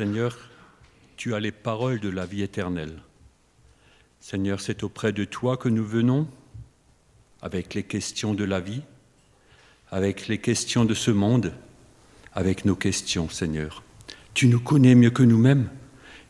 Seigneur, 0.00 0.38
tu 1.18 1.34
as 1.34 1.40
les 1.40 1.52
paroles 1.52 2.00
de 2.00 2.08
la 2.08 2.24
vie 2.24 2.40
éternelle. 2.40 3.02
Seigneur, 4.18 4.58
c'est 4.58 4.82
auprès 4.82 5.12
de 5.12 5.26
toi 5.26 5.58
que 5.58 5.68
nous 5.68 5.84
venons 5.84 6.26
avec 7.42 7.74
les 7.74 7.82
questions 7.82 8.32
de 8.32 8.44
la 8.44 8.60
vie, 8.60 8.80
avec 9.90 10.26
les 10.26 10.38
questions 10.38 10.86
de 10.86 10.94
ce 10.94 11.10
monde, 11.10 11.52
avec 12.32 12.64
nos 12.64 12.76
questions, 12.76 13.28
Seigneur. 13.28 13.82
Tu 14.32 14.48
nous 14.48 14.58
connais 14.58 14.94
mieux 14.94 15.10
que 15.10 15.22
nous-mêmes 15.22 15.68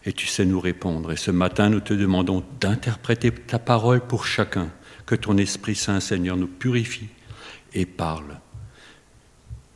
et 0.05 0.13
tu 0.13 0.27
sais 0.27 0.45
nous 0.45 0.59
répondre. 0.59 1.13
Et 1.13 1.17
ce 1.17 1.31
matin, 1.31 1.69
nous 1.69 1.79
te 1.79 1.95
demandons 1.95 2.43
d'interpréter 2.59 3.31
ta 3.31 3.61
parole 3.61 4.01
pour 4.01 4.27
chacun, 4.27 4.73
que 5.07 5.15
ton 5.15 5.37
Esprit 5.37 5.77
Saint, 5.77 6.01
Seigneur, 6.01 6.37
nous 6.37 6.49
purifie 6.49 7.11
et 7.73 7.87
parle. 7.87 8.41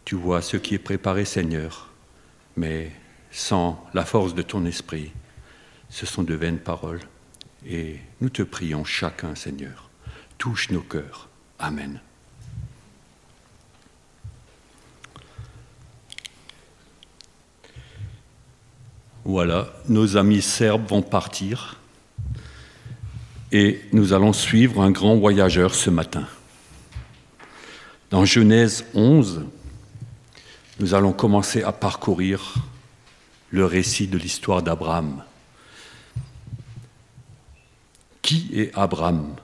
Tu 0.05 0.17
vois 0.17 0.43
ce 0.43 0.57
qui 0.57 0.75
est 0.75 0.79
préparé, 0.79 1.25
Seigneur, 1.25 1.93
mais 2.57 2.91
sans 3.35 3.85
la 3.95 4.05
force 4.05 4.33
de 4.33 4.43
ton 4.43 4.65
Esprit, 4.65 5.11
ce 5.91 6.07
sont 6.07 6.23
de 6.23 6.35
vaines 6.35 6.61
paroles. 6.61 7.01
Et 7.67 7.99
nous 8.21 8.29
te 8.29 8.43
prions 8.43 8.85
chacun, 8.85 9.35
Seigneur, 9.35 9.91
touche 10.39 10.71
nos 10.71 10.83
cœurs. 10.83 11.29
Amen. 11.59 12.01
Voilà, 19.25 19.73
nos 19.89 20.17
amis 20.17 20.43
serbes 20.43 20.87
vont 20.87 21.03
partir 21.03 21.81
et 23.51 23.81
nous 23.93 24.13
allons 24.13 24.33
suivre 24.33 24.81
un 24.81 24.91
grand 24.91 25.17
voyageur 25.17 25.75
ce 25.75 25.91
matin. 25.91 26.27
Dans 28.11 28.25
Genèse 28.25 28.85
11, 28.95 29.45
nous 30.79 30.95
allons 30.95 31.13
commencer 31.13 31.63
à 31.63 31.73
parcourir 31.73 32.55
le 33.55 33.65
récit 33.65 34.09
de 34.09 34.19
l'histoire 34.19 34.65
d'Abraham. 34.65 35.23
Qui 38.21 38.51
est 38.53 38.73
Abraham? 38.75 39.37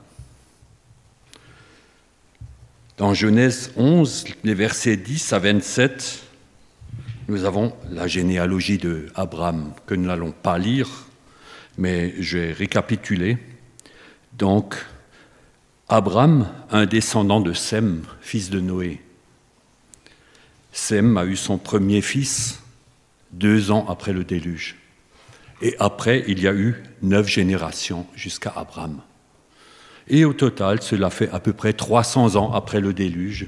Dans 2.97 3.14
Genèse 3.14 3.70
11, 3.77 4.25
les 4.42 4.55
versets 4.55 4.97
10 4.97 5.33
à 5.33 5.39
27, 5.39 6.25
nous 7.28 7.44
avons 7.44 7.72
la 7.89 8.08
généalogie 8.08 8.78
de 8.78 9.12
Abraham 9.14 9.75
que 9.86 9.94
nous 9.94 10.06
n'allons 10.06 10.33
pas 10.33 10.58
lire, 10.58 10.89
mais 11.78 12.12
je 12.20 12.39
vais 12.39 12.52
récapituler. 12.52 13.39
Donc, 14.33 14.74
Abraham, 15.89 16.48
un 16.72 16.86
descendant 16.86 17.41
de 17.41 17.52
Sem, 17.52 18.02
fils 18.20 18.50
de 18.50 18.58
Noé. 18.58 19.00
Sem 20.72 21.17
a 21.17 21.24
eu 21.24 21.36
son 21.36 21.58
premier 21.58 22.02
fils 22.02 22.59
deux 23.33 23.70
ans 23.70 23.86
après 23.89 24.12
le 24.12 24.25
déluge. 24.25 24.77
Et 25.62 25.77
après, 25.78 26.25
il 26.27 26.41
y 26.41 26.48
a 26.48 26.55
eu 26.55 26.83
neuf 27.03 27.27
générations 27.27 28.06
jusqu'à 28.14 28.53
Abraham. 28.56 29.00
Et 30.09 30.25
au 30.25 30.33
total, 30.33 30.83
cela 30.83 31.11
fait 31.11 31.31
à 31.31 31.39
peu 31.39 31.53
près 31.53 31.73
300 31.73 32.36
ans 32.36 32.53
après 32.53 32.81
le 32.81 32.92
déluge 32.92 33.47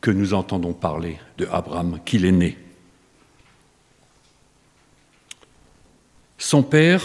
que 0.00 0.10
nous 0.10 0.34
entendons 0.34 0.72
parler 0.72 1.18
de 1.38 1.46
Abraham, 1.50 1.98
qu'il 2.04 2.24
est 2.24 2.32
né. 2.32 2.58
Son 6.38 6.62
père, 6.62 7.02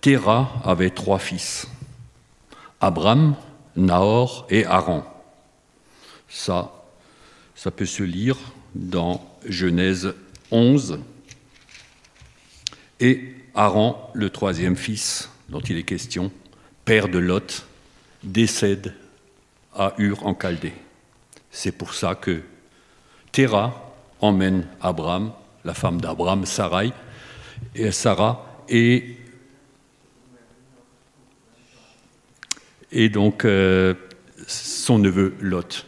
Terah, 0.00 0.62
avait 0.64 0.90
trois 0.90 1.18
fils, 1.18 1.68
Abraham, 2.80 3.34
Nahor 3.76 4.46
et 4.48 4.64
Aaron. 4.64 5.02
Ça, 6.28 6.72
ça 7.54 7.70
peut 7.70 7.86
se 7.86 8.02
lire 8.02 8.36
dans 8.74 9.24
Genèse 9.44 10.14
11. 10.50 11.00
Et 13.00 13.34
Aaron, 13.54 13.96
le 14.14 14.30
troisième 14.30 14.76
fils 14.76 15.30
dont 15.48 15.60
il 15.60 15.76
est 15.76 15.84
question, 15.84 16.30
père 16.84 17.08
de 17.08 17.18
Lot, 17.18 17.66
décède 18.22 18.94
à 19.74 19.94
Ur 19.98 20.26
en 20.26 20.34
Chaldée. 20.34 20.72
C'est 21.50 21.72
pour 21.72 21.94
ça 21.94 22.14
que 22.14 22.42
Terah 23.32 23.94
emmène 24.20 24.66
Abraham, 24.80 25.32
la 25.64 25.74
femme 25.74 26.00
d'Abraham, 26.00 26.44
Sarai, 26.44 26.92
et 27.74 27.90
Sarah, 27.92 28.64
et, 28.68 29.16
et 32.92 33.08
donc 33.08 33.44
euh, 33.44 33.94
son 34.46 34.98
neveu 34.98 35.34
Lot. 35.40 35.86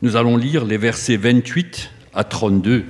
Nous 0.00 0.16
allons 0.16 0.36
lire 0.36 0.64
les 0.64 0.78
versets 0.78 1.16
28 1.16 1.90
à 2.14 2.24
32. 2.24 2.84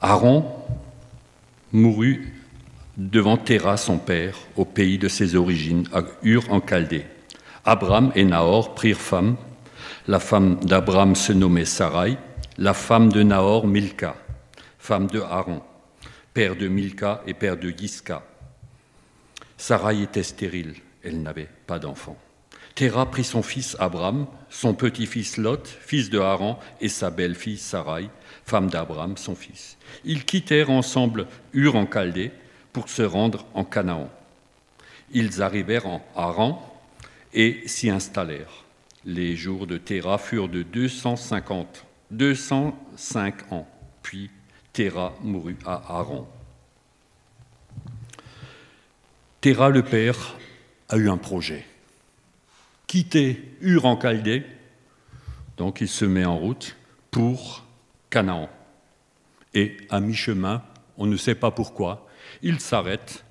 Aaron 0.00 0.44
mourut 1.72 2.32
devant 2.96 3.36
Terah, 3.36 3.76
son 3.76 3.98
père, 3.98 4.36
au 4.56 4.64
pays 4.64 4.98
de 4.98 5.08
ses 5.08 5.34
origines, 5.34 5.88
à 5.92 6.02
Ur 6.22 6.50
en 6.52 6.60
Chaldée. 6.60 7.04
Abraham 7.64 8.12
et 8.14 8.24
Nahor 8.24 8.74
prirent 8.74 9.00
femme. 9.00 9.36
La 10.06 10.20
femme 10.20 10.56
d'Abraham 10.60 11.14
se 11.14 11.32
nommait 11.32 11.64
Sarai, 11.64 12.16
la 12.58 12.74
femme 12.74 13.12
de 13.12 13.22
Nahor 13.22 13.66
Milka 13.66 14.16
femme 14.86 15.08
de 15.08 15.20
Aaron, 15.20 15.62
père 16.32 16.54
de 16.54 16.68
Milka 16.68 17.20
et 17.26 17.34
père 17.34 17.56
de 17.56 17.70
Yiska. 17.70 18.22
Sarai 19.56 20.02
était 20.02 20.22
stérile, 20.22 20.76
elle 21.02 21.20
n'avait 21.22 21.48
pas 21.66 21.80
d'enfant. 21.80 22.16
Terah 22.76 23.06
prit 23.06 23.24
son 23.24 23.42
fils 23.42 23.74
Abraham, 23.80 24.26
son 24.50 24.74
petit-fils 24.74 25.38
Lot, 25.38 25.66
fils 25.66 26.10
de 26.10 26.18
Aaron, 26.18 26.58
et 26.82 26.90
sa 26.90 27.08
belle-fille 27.08 27.56
Sarai, 27.56 28.10
femme 28.44 28.68
d'Abraham, 28.68 29.16
son 29.16 29.34
fils. 29.34 29.78
Ils 30.04 30.26
quittèrent 30.26 30.68
ensemble 30.68 31.26
Ur 31.54 31.74
en 31.74 31.86
Chaldée 31.90 32.32
pour 32.74 32.90
se 32.90 33.00
rendre 33.00 33.46
en 33.54 33.64
Canaan. 33.64 34.10
Ils 35.10 35.40
arrivèrent 35.40 35.86
en 35.86 36.06
Haran 36.14 36.78
et 37.32 37.62
s'y 37.64 37.88
installèrent. 37.88 38.66
Les 39.06 39.36
jours 39.36 39.66
de 39.66 39.78
Terah 39.78 40.18
furent 40.18 40.50
de 40.50 40.62
250, 40.62 41.86
205 42.10 43.52
ans, 43.52 43.66
puis 44.02 44.30
Terah 44.74 45.14
mourut 45.22 45.56
à 45.64 45.82
Aaron. 45.96 46.26
Terah 49.40 49.70
le 49.70 49.82
père 49.82 50.36
a 50.90 50.98
eu 50.98 51.08
un 51.08 51.16
projet. 51.16 51.64
Quitter 52.86 53.56
Ur 53.60 53.84
en 53.84 54.00
Chaldée, 54.00 54.44
donc 55.56 55.80
il 55.80 55.88
se 55.88 56.04
met 56.04 56.24
en 56.24 56.38
route 56.38 56.76
pour 57.10 57.64
Canaan. 58.10 58.48
Et 59.54 59.76
à 59.90 60.00
mi-chemin, 60.00 60.62
on 60.96 61.06
ne 61.06 61.16
sait 61.16 61.34
pas 61.34 61.50
pourquoi, 61.50 62.06
il 62.42 62.60
s'arrête 62.60 63.24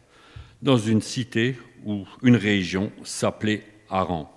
dans 0.62 0.78
une 0.78 1.02
cité 1.02 1.58
ou 1.86 2.06
une 2.22 2.36
région 2.36 2.92
s'appelait 3.04 3.64
Aran. 3.90 4.32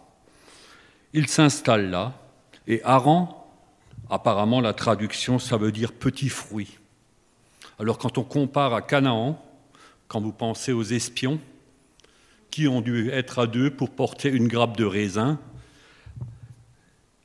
Il 1.13 1.27
s'installe 1.27 1.91
là, 1.91 2.15
et 2.69 2.81
Aran, 2.85 3.51
apparemment 4.11 4.61
la 4.61 4.73
traduction, 4.73 5.39
ça 5.39 5.57
veut 5.57 5.73
dire 5.73 5.93
petit 5.93 6.29
fruit. 6.29 6.79
Alors 7.81 7.99
quand 7.99 8.19
on 8.19 8.25
compare 8.25 8.75
à 8.75 8.83
Canaan, 8.83 9.43
quand 10.07 10.21
vous 10.21 10.33
pensez 10.33 10.73
aux 10.73 10.83
espions 10.83 11.41
qui 12.51 12.69
ont 12.69 12.81
dû 12.81 13.11
être 13.11 13.39
à 13.39 13.47
deux 13.47 13.71
pour 13.71 13.91
porter 13.91 14.31
une 14.31 14.49
grappe 14.49 14.77
de 14.77 14.85
raisin, 14.85 15.41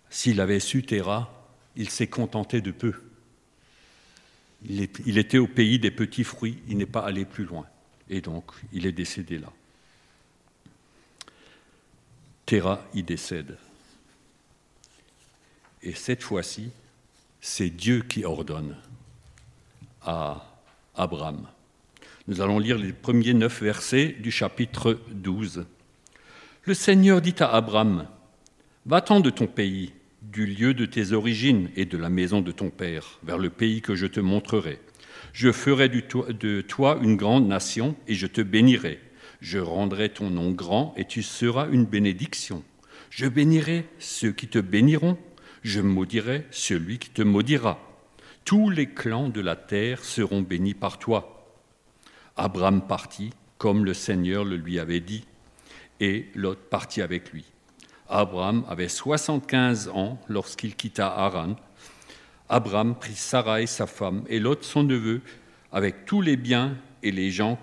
s'il 0.09 0.41
avait 0.41 0.59
su 0.59 0.83
Terra, 0.83 1.29
il 1.75 1.89
s'est 1.89 2.07
contenté 2.07 2.61
de 2.61 2.71
peu. 2.71 2.93
Il, 4.65 5.17
était 5.17 5.39
au 5.39 5.47
pays 5.47 5.79
des 5.79 5.91
petits 5.91 6.23
fruits, 6.23 6.59
il 6.67 6.77
n'est 6.77 6.85
pas 6.85 7.01
allé 7.01 7.25
plus 7.25 7.43
loin. 7.43 7.65
Et 8.09 8.21
donc, 8.21 8.51
il 8.71 8.85
est 8.85 8.91
décédé 8.91 9.37
là. 9.37 9.51
Terra 12.45 12.85
y 12.93 13.03
décède. 13.03 13.57
Et 15.81 15.93
cette 15.93 16.23
fois-ci, 16.23 16.69
c'est 17.41 17.69
Dieu 17.69 18.03
qui 18.03 18.23
ordonne 18.23 18.77
à 20.01 20.45
Abraham. 20.95 21.47
Nous 22.27 22.39
allons 22.39 22.59
lire 22.59 22.77
les 22.77 22.93
premiers 22.93 23.33
neuf 23.33 23.61
versets 23.61 24.15
du 24.19 24.31
chapitre 24.31 24.99
12. 25.11 25.65
Le 26.63 26.73
Seigneur 26.73 27.21
dit 27.21 27.35
à 27.39 27.53
Abraham, 27.53 28.07
Va-t'en 28.85 29.19
de 29.19 29.29
ton 29.29 29.45
pays, 29.45 29.91
du 30.21 30.45
lieu 30.45 30.73
de 30.73 30.85
tes 30.85 31.11
origines 31.11 31.69
et 31.75 31.85
de 31.85 31.97
la 31.97 32.09
maison 32.09 32.39
de 32.39 32.51
ton 32.51 32.69
père, 32.69 33.19
vers 33.23 33.37
le 33.37 33.49
pays 33.49 33.81
que 33.81 33.95
je 33.95 34.07
te 34.07 34.21
montrerai. 34.21 34.79
Je 35.33 35.51
ferai 35.51 35.89
de 35.89 36.61
toi 36.61 36.97
une 37.01 37.17
grande 37.17 37.47
nation 37.47 37.95
et 38.07 38.13
je 38.13 38.27
te 38.27 38.41
bénirai. 38.41 38.99
Je 39.41 39.59
rendrai 39.59 40.07
ton 40.09 40.29
nom 40.29 40.51
grand 40.51 40.93
et 40.95 41.05
tu 41.05 41.23
seras 41.23 41.67
une 41.71 41.85
bénédiction. 41.85 42.63
Je 43.09 43.27
bénirai 43.27 43.85
ceux 43.99 44.31
qui 44.31 44.47
te 44.47 44.59
béniront, 44.59 45.17
je 45.61 45.81
maudirai 45.81 46.45
celui 46.51 46.99
qui 46.99 47.09
te 47.09 47.21
maudira 47.21 47.79
tous 48.45 48.69
les 48.69 48.87
clans 48.87 49.29
de 49.29 49.41
la 49.41 49.55
terre 49.55 50.03
seront 50.03 50.41
bénis 50.41 50.73
par 50.73 50.99
toi. 50.99 51.32
Abraham 52.37 52.81
partit, 52.87 53.31
comme 53.57 53.85
le 53.85 53.93
Seigneur 53.93 54.43
le 54.43 54.55
lui 54.55 54.79
avait 54.79 54.99
dit, 54.99 55.25
et 55.99 56.29
Lot 56.35 56.57
partit 56.69 57.01
avec 57.01 57.31
lui. 57.31 57.45
Abraham 58.09 58.65
avait 58.67 58.89
75 58.89 59.89
ans 59.89 60.19
lorsqu'il 60.27 60.75
quitta 60.75 61.07
Haran. 61.07 61.55
Abraham 62.49 62.95
prit 62.95 63.15
Sarai, 63.15 63.67
sa 63.67 63.87
femme, 63.87 64.23
et 64.27 64.39
Lot, 64.39 64.63
son 64.63 64.83
neveu, 64.83 65.21
avec 65.71 66.05
tous 66.05 66.21
les 66.21 66.37
biens 66.37 66.75
et 67.01 67.11
les 67.11 67.31
gens 67.31 67.57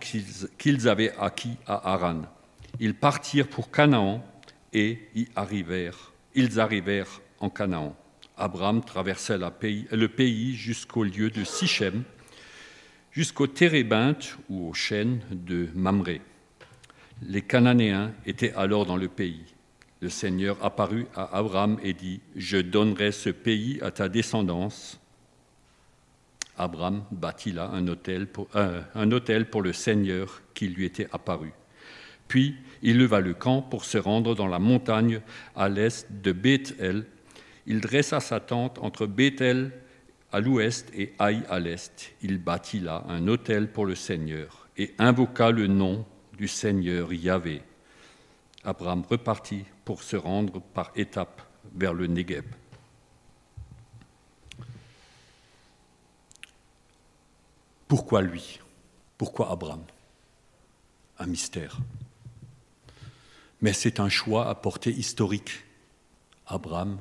qu'ils 0.58 0.88
avaient 0.88 1.14
acquis 1.18 1.56
à 1.66 1.92
Haran. 1.92 2.22
Ils 2.78 2.94
partirent 2.94 3.48
pour 3.48 3.70
Canaan 3.70 4.24
et 4.72 5.08
y 5.14 5.26
arrivèrent. 5.36 6.12
Ils 6.34 6.60
arrivèrent 6.60 7.20
en 7.40 7.50
Canaan. 7.50 7.96
Abraham 8.36 8.82
traversa 8.82 9.36
le 9.36 10.08
pays 10.08 10.54
jusqu'au 10.54 11.04
lieu 11.04 11.30
de 11.30 11.44
Sichem, 11.44 12.04
jusqu'au 13.10 13.46
Térébinthe 13.46 14.36
ou 14.48 14.68
aux 14.68 14.74
chênes 14.74 15.20
de 15.30 15.68
Mamré. 15.74 16.20
Les 17.22 17.42
Cananéens 17.42 18.12
étaient 18.24 18.52
alors 18.54 18.86
dans 18.86 18.96
le 18.96 19.08
pays. 19.08 19.44
Le 20.00 20.08
Seigneur 20.08 20.56
apparut 20.64 21.06
à 21.14 21.36
Abraham 21.36 21.78
et 21.82 21.92
dit, 21.92 22.20
Je 22.34 22.56
donnerai 22.56 23.12
ce 23.12 23.28
pays 23.28 23.78
à 23.82 23.90
ta 23.90 24.08
descendance. 24.08 24.98
Abraham 26.56 27.04
bâtit 27.10 27.52
là 27.52 27.70
un 27.72 27.86
hôtel 27.88 28.26
pour, 28.26 28.48
euh, 28.54 28.82
pour 29.50 29.62
le 29.62 29.72
Seigneur 29.72 30.42
qui 30.54 30.68
lui 30.68 30.84
était 30.84 31.08
apparu. 31.12 31.52
Puis 32.28 32.54
il 32.82 32.98
leva 32.98 33.20
le 33.20 33.34
camp 33.34 33.60
pour 33.60 33.84
se 33.84 33.98
rendre 33.98 34.34
dans 34.34 34.46
la 34.46 34.58
montagne 34.58 35.20
à 35.56 35.68
l'est 35.68 36.06
de 36.22 36.32
Bethel. 36.32 37.04
Il 37.66 37.80
dressa 37.80 38.20
sa 38.20 38.40
tente 38.40 38.78
entre 38.78 39.06
Bethel 39.06 39.72
à 40.32 40.40
l'ouest 40.40 40.90
et 40.94 41.14
Haï 41.18 41.44
à 41.48 41.58
l'est. 41.58 42.12
Il 42.22 42.38
bâtit 42.38 42.80
là 42.80 43.04
un 43.08 43.26
hôtel 43.26 43.70
pour 43.72 43.86
le 43.86 43.94
Seigneur 43.94 44.68
et 44.76 44.94
invoqua 44.98 45.50
le 45.50 45.66
nom 45.66 46.06
du 46.36 46.48
Seigneur 46.48 47.12
Yahvé. 47.12 47.62
Abraham 48.64 49.02
repartit 49.08 49.64
pour 49.84 50.02
se 50.02 50.16
rendre 50.16 50.60
par 50.60 50.92
étapes 50.94 51.42
vers 51.74 51.94
le 51.94 52.06
Negev. 52.06 52.44
Pourquoi 57.88 58.22
lui? 58.22 58.60
Pourquoi 59.18 59.50
Abraham? 59.50 59.82
Un 61.18 61.26
mystère. 61.26 61.78
Mais 63.60 63.72
c'est 63.72 64.00
un 64.00 64.08
choix 64.08 64.48
à 64.48 64.54
portée 64.54 64.92
historique. 64.92 65.64
Abraham, 66.46 66.98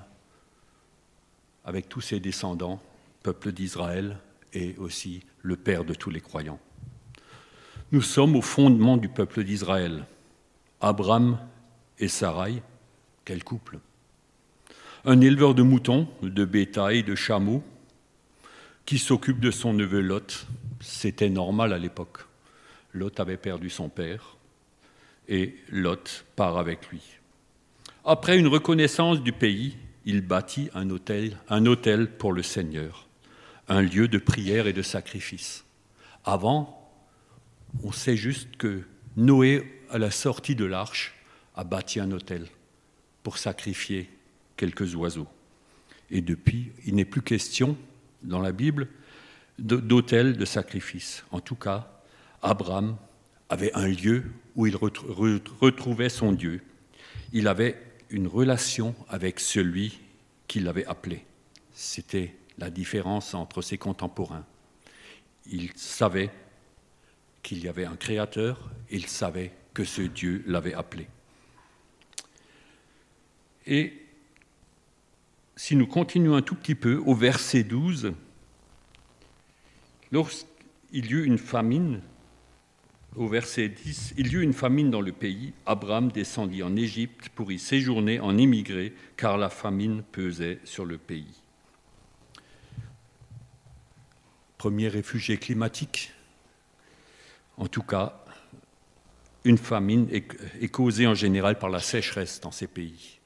avec 1.64 1.88
tous 1.88 2.02
ses 2.02 2.20
descendants, 2.20 2.82
peuple 3.24 3.52
d'Israël, 3.52 4.18
et 4.54 4.76
aussi 4.78 5.24
le 5.42 5.56
père 5.56 5.86
de 5.86 5.94
tous 5.94 6.10
les 6.10 6.22
croyants. 6.22 6.60
Nous 7.92 8.02
sommes 8.02 8.36
au 8.36 8.42
fondement 8.42 8.98
du 8.98 9.10
peuple 9.10 9.44
d'Israël. 9.44 10.06
Abraham 10.82 11.40
et 11.98 12.08
Sarai, 12.08 12.62
quel 13.26 13.44
couple 13.44 13.80
Un 15.06 15.22
éleveur 15.22 15.56
de 15.56 15.64
moutons, 15.64 16.08
de 16.22 16.46
bétail, 16.46 17.04
de 17.04 17.16
chameaux, 17.16 17.64
qui 18.86 18.98
s'occupe 18.98 19.40
de 19.40 19.52
son 19.52 19.74
neveu 19.74 20.02
Lot. 20.02 20.48
C'était 20.80 21.30
normal 21.30 21.74
à 21.74 21.78
l'époque. 21.78 22.20
Lot 22.94 23.20
avait 23.20 23.38
perdu 23.38 23.70
son 23.70 23.90
père 23.90 24.38
et 25.28 25.56
Lot 25.70 26.26
part 26.36 26.58
avec 26.58 26.88
lui. 26.90 27.02
Après 28.06 28.38
une 28.40 28.48
reconnaissance 28.48 29.22
du 29.22 29.32
pays, 29.32 29.78
il 30.06 30.22
bâtit 30.22 30.70
un 30.74 30.90
hôtel, 30.90 31.38
un 31.50 31.66
hôtel 31.66 32.10
pour 32.10 32.34
le 32.34 32.42
Seigneur, 32.42 33.09
un 33.70 33.82
lieu 33.82 34.08
de 34.08 34.18
prière 34.18 34.68
et 34.68 34.74
de 34.74 34.82
sacrifice. 34.82 35.64
Avant, 36.26 36.92
on 37.84 37.92
sait 37.92 38.18
juste 38.18 38.58
que 38.58 38.82
Noé, 39.16 39.82
à 39.90 39.98
la 39.98 40.12
sortie 40.12 40.56
de 40.56 40.66
l'arche, 40.66 41.16
a 41.56 41.64
bâti 41.64 42.00
un 42.00 42.12
hôtel 42.12 42.48
pour 43.24 43.38
sacrifier 43.38 44.10
quelques 44.58 44.96
oiseaux. 44.96 45.28
Et 46.10 46.22
depuis, 46.22 46.72
il 46.86 46.96
n'est 46.96 47.06
plus 47.06 47.22
question 47.22 47.78
dans 48.24 48.42
la 48.42 48.52
Bible 48.52 48.88
d'autel 49.60 50.38
de 50.38 50.46
sacrifice. 50.46 51.24
En 51.32 51.40
tout 51.40 51.56
cas, 51.56 52.02
Abraham 52.42 52.98
avait 53.50 53.74
un 53.74 53.88
lieu 53.88 54.24
où 54.56 54.68
il 54.68 54.76
retrouvait 54.76 56.10
son 56.10 56.32
Dieu. 56.32 56.62
Il 57.34 57.48
avait 57.48 57.80
une 58.10 58.28
relation 58.28 58.96
avec 59.10 59.40
celui 59.40 60.00
qui 60.48 60.60
l'avait 60.60 60.86
appelé. 60.86 61.26
C'était 61.74 62.36
la 62.60 62.70
différence 62.70 63.34
entre 63.34 63.62
ses 63.62 63.78
contemporains. 63.78 64.46
Il 65.52 65.72
savait 65.76 66.30
qu'il 67.42 67.64
y 67.64 67.68
avait 67.68 67.86
un 67.86 67.96
créateur, 67.96 68.70
il 68.92 69.08
savait 69.08 69.52
que 69.74 69.84
ce 69.84 70.02
Dieu 70.02 70.44
l'avait 70.46 70.74
appelé. 70.74 71.08
Et 73.66 73.94
si 75.56 75.76
nous 75.76 75.88
continuons 75.88 76.36
un 76.36 76.42
tout 76.42 76.56
petit 76.56 76.76
peu 76.76 77.02
au 77.06 77.14
verset 77.14 77.64
12, 77.64 78.14
lorsqu'il 80.12 81.06
y 81.06 81.14
eut 81.14 81.26
une 81.26 81.38
famine, 81.38 82.02
au 83.16 83.28
verset 83.28 83.70
10, 83.70 84.14
il 84.18 84.32
y 84.32 84.36
eut 84.36 84.42
une 84.42 84.54
famine 84.54 84.92
dans 84.92 85.02
le 85.02 85.12
pays, 85.12 85.54
Abraham 85.66 86.12
descendit 86.12 86.64
en 86.64 86.76
Égypte 86.76 87.30
pour 87.30 87.52
y 87.52 87.60
séjourner 87.60 88.20
en 88.20 88.38
immigré, 88.38 88.94
car 89.18 89.38
la 89.38 89.50
famine 89.50 90.04
pesait 90.04 90.60
sur 90.64 90.86
le 90.86 90.98
pays. 90.98 91.42
Premier 94.60 94.90
réfugié 94.90 95.38
climatique, 95.38 96.12
en 97.56 97.68
tout 97.68 97.82
cas, 97.82 98.26
une 99.46 99.58
famine 99.58 100.06
est 100.12 100.68
causée 100.68 101.08
en 101.08 101.14
général 101.14 101.58
par 101.58 101.70
la 101.70 101.80
sécheresse 101.80 102.42
dans 102.42 102.52
ces 102.52 102.68
pays. 102.68 103.20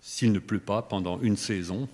S'il 0.00 0.32
ne 0.32 0.40
pleut 0.40 0.58
pas 0.58 0.82
pendant 0.82 1.20
une 1.20 1.36
saison, 1.36 1.88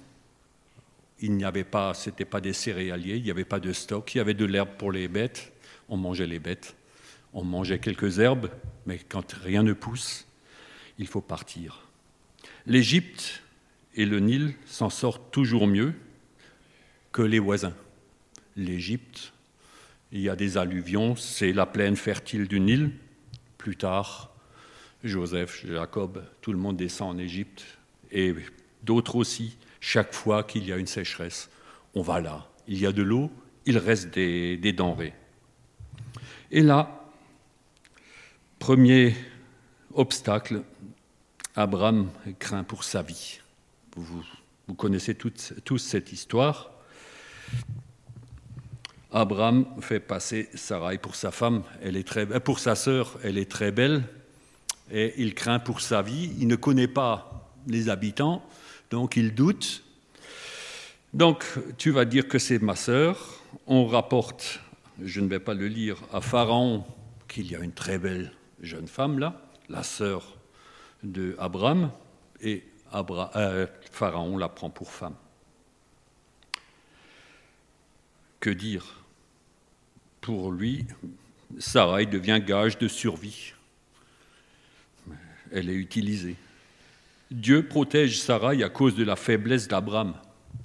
il 1.20 1.32
n'y 1.32 1.44
avait 1.44 1.62
pas, 1.62 1.92
c'était 1.92 2.24
pas 2.24 2.40
des 2.40 2.54
céréaliers, 2.54 3.16
il 3.16 3.24
n'y 3.24 3.30
avait 3.30 3.44
pas 3.44 3.60
de 3.60 3.74
stock, 3.74 4.14
il 4.14 4.18
y 4.18 4.20
avait 4.22 4.32
de 4.32 4.46
l'herbe 4.46 4.70
pour 4.78 4.90
les 4.90 5.06
bêtes, 5.06 5.52
on 5.90 5.98
mangeait 5.98 6.26
les 6.26 6.38
bêtes, 6.38 6.74
on 7.34 7.44
mangeait 7.44 7.80
quelques 7.80 8.18
herbes, 8.18 8.50
mais 8.86 8.98
quand 8.98 9.30
rien 9.44 9.62
ne 9.62 9.74
pousse, 9.74 10.26
il 10.96 11.06
faut 11.06 11.20
partir. 11.20 11.86
L'Égypte 12.64 13.42
et 13.94 14.06
le 14.06 14.20
Nil 14.20 14.54
s'en 14.64 14.88
sortent 14.88 15.30
toujours 15.30 15.66
mieux 15.66 15.92
que 17.18 17.22
les 17.24 17.40
voisins. 17.40 17.74
L'Égypte, 18.54 19.32
il 20.12 20.20
y 20.20 20.28
a 20.28 20.36
des 20.36 20.56
alluvions, 20.56 21.16
c'est 21.16 21.52
la 21.52 21.66
plaine 21.66 21.96
fertile 21.96 22.46
du 22.46 22.60
Nil. 22.60 22.92
Plus 23.56 23.74
tard, 23.74 24.32
Joseph, 25.02 25.66
Jacob, 25.66 26.22
tout 26.40 26.52
le 26.52 26.60
monde 26.60 26.76
descend 26.76 27.16
en 27.16 27.18
Égypte 27.18 27.64
et 28.12 28.32
d'autres 28.84 29.16
aussi, 29.16 29.56
chaque 29.80 30.14
fois 30.14 30.44
qu'il 30.44 30.64
y 30.64 30.72
a 30.72 30.76
une 30.76 30.86
sécheresse, 30.86 31.50
on 31.96 32.02
va 32.02 32.20
là. 32.20 32.46
Il 32.68 32.78
y 32.78 32.86
a 32.86 32.92
de 32.92 33.02
l'eau, 33.02 33.32
il 33.66 33.78
reste 33.78 34.14
des, 34.14 34.72
denrées. 34.72 35.14
Et 36.52 36.62
là, 36.62 37.04
premier 38.60 39.16
obstacle, 39.92 40.62
Abraham 41.56 42.10
craint 42.38 42.62
pour 42.62 42.84
sa 42.84 43.02
vie. 43.02 43.40
Vous, 43.96 44.22
connaissez 44.76 45.16
tous 45.16 45.78
cette 45.78 46.12
histoire. 46.12 46.77
Abraham 49.12 49.64
fait 49.80 50.00
passer 50.00 50.48
Sarai 50.54 50.98
pour 50.98 51.14
sa 51.14 51.30
femme, 51.30 51.62
très, 52.04 52.26
pour 52.40 52.58
sa 52.58 52.74
sœur, 52.74 53.18
elle 53.24 53.38
est 53.38 53.50
très 53.50 53.72
belle, 53.72 54.04
et 54.90 55.14
il 55.16 55.34
craint 55.34 55.58
pour 55.58 55.80
sa 55.80 56.02
vie. 56.02 56.30
Il 56.38 56.46
ne 56.46 56.56
connaît 56.56 56.88
pas 56.88 57.50
les 57.66 57.88
habitants, 57.88 58.42
donc 58.90 59.16
ils 59.16 59.34
doutent. 59.34 59.82
Donc 61.14 61.44
tu 61.78 61.90
vas 61.90 62.04
dire 62.04 62.28
que 62.28 62.38
c'est 62.38 62.60
ma 62.60 62.76
sœur. 62.76 63.40
On 63.66 63.86
rapporte, 63.86 64.60
je 65.02 65.20
ne 65.20 65.28
vais 65.28 65.40
pas 65.40 65.54
le 65.54 65.68
lire, 65.68 65.96
à 66.12 66.20
Pharaon 66.20 66.84
qu'il 67.28 67.50
y 67.50 67.56
a 67.56 67.60
une 67.60 67.72
très 67.72 67.98
belle 67.98 68.32
jeune 68.60 68.88
femme 68.88 69.18
là, 69.18 69.40
la 69.68 69.82
sœur 69.82 70.36
de 71.02 71.34
Abraham, 71.38 71.90
et 72.40 72.64
euh, 72.94 73.66
Pharaon 73.90 74.36
la 74.36 74.48
prend 74.48 74.70
pour 74.70 74.90
femme. 74.90 75.14
Que 78.40 78.50
dire? 78.50 79.04
Pour 80.20 80.52
lui, 80.52 80.86
Sarai 81.58 82.06
devient 82.06 82.40
gage 82.44 82.78
de 82.78 82.88
survie. 82.88 83.52
Elle 85.50 85.70
est 85.70 85.74
utilisée. 85.74 86.36
Dieu 87.30 87.66
protège 87.66 88.20
Sarai 88.20 88.62
à 88.62 88.68
cause 88.68 88.94
de 88.94 89.04
la 89.04 89.16
faiblesse 89.16 89.68
d'Abraham. 89.68 90.14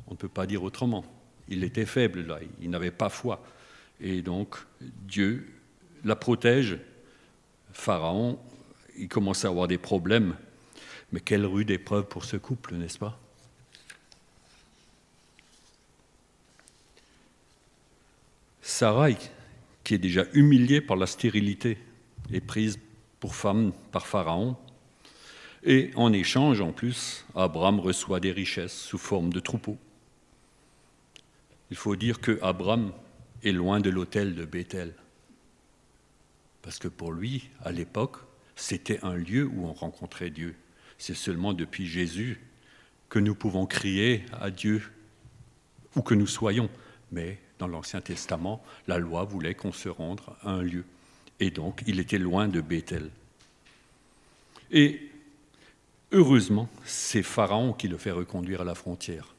On 0.08 0.12
ne 0.12 0.18
peut 0.18 0.28
pas 0.30 0.46
dire 0.46 0.64
autrement. 0.64 1.04
Il 1.50 1.64
était 1.64 1.86
faible, 1.86 2.26
là, 2.26 2.40
il 2.62 2.70
n'avait 2.70 2.92
pas 2.92 3.10
foi. 3.10 3.44
Et 4.00 4.22
donc, 4.22 4.56
Dieu 4.82 5.48
la 6.04 6.16
protège. 6.16 6.78
Pharaon, 7.72 8.40
il 8.98 9.08
commence 9.08 9.46
à 9.46 9.48
avoir 9.48 9.68
des 9.68 9.78
problèmes. 9.78 10.36
Mais 11.12 11.20
quelle 11.20 11.46
rude 11.46 11.72
épreuve 11.72 12.06
pour 12.06 12.26
ce 12.26 12.38
couple, 12.38 12.76
n'est-ce 12.76 13.00
pas? 13.00 13.20
Sarai, 18.66 19.18
qui 19.84 19.94
est 19.94 20.00
déjà 20.00 20.24
humiliée 20.32 20.80
par 20.80 20.96
la 20.96 21.06
stérilité, 21.06 21.78
est 22.32 22.40
prise 22.40 22.80
pour 23.20 23.36
femme 23.36 23.74
par 23.92 24.08
Pharaon. 24.08 24.56
Et 25.64 25.92
en 25.96 26.14
échange, 26.14 26.62
en 26.62 26.72
plus, 26.72 27.26
Abraham 27.36 27.82
reçoit 27.82 28.22
des 28.22 28.32
richesses 28.32 28.74
sous 28.74 28.98
forme 28.98 29.34
de 29.34 29.42
troupeaux. 29.42 29.78
il 31.72 31.76
faut 31.76 31.98
dire 31.98 32.22
que 32.22 32.40
Abraham 32.42 32.94
est 33.44 33.52
loin 33.52 33.82
de 33.82 33.90
l'autel 33.90 34.34
de 34.34 34.46
Bethel. 34.46 34.94
Parce 36.62 36.80
que 36.80 36.88
pour 36.88 37.12
lui, 37.12 37.50
à 37.64 37.74
l'époque, 37.74 38.18
c'était 38.56 39.04
un 39.04 39.16
lieu 39.16 39.46
où 39.46 39.66
on 39.66 39.74
rencontrait 39.74 40.30
Dieu. 40.30 40.56
C'est 40.98 41.16
seulement 41.16 41.54
depuis 41.54 41.86
Jésus 41.86 42.40
que 43.10 43.20
nous 43.20 43.36
pouvons 43.36 43.66
crier 43.66 44.24
à 44.40 44.52
Dieu 44.52 44.82
où 45.98 46.02
que 46.02 46.14
nous 46.14 46.28
soyons. 46.28 46.70
Mais 47.12 47.40
dans 47.60 47.68
l'Ancien 47.68 48.02
Testament, 48.02 48.64
la 48.88 48.98
loi 48.98 49.24
voulait 49.24 49.56
qu'on 49.56 49.72
se 49.72 49.90
rende 49.90 50.22
à 50.42 50.52
un 50.52 50.62
lieu. 50.62 50.86
Et 51.40 51.52
donc, 51.52 51.84
il 51.88 52.00
était 52.00 52.18
loin 52.18 52.48
de 52.48 52.62
Bethel. 52.62 53.10
Et 54.72 55.10
heureusement, 56.12 56.70
c'est 56.84 57.24
Pharaon 57.24 57.74
qui 57.74 57.88
le 57.88 57.98
fait 57.98 58.12
reconduire 58.12 58.62
à 58.62 58.66
la 58.66 58.76
frontière. 58.76 59.34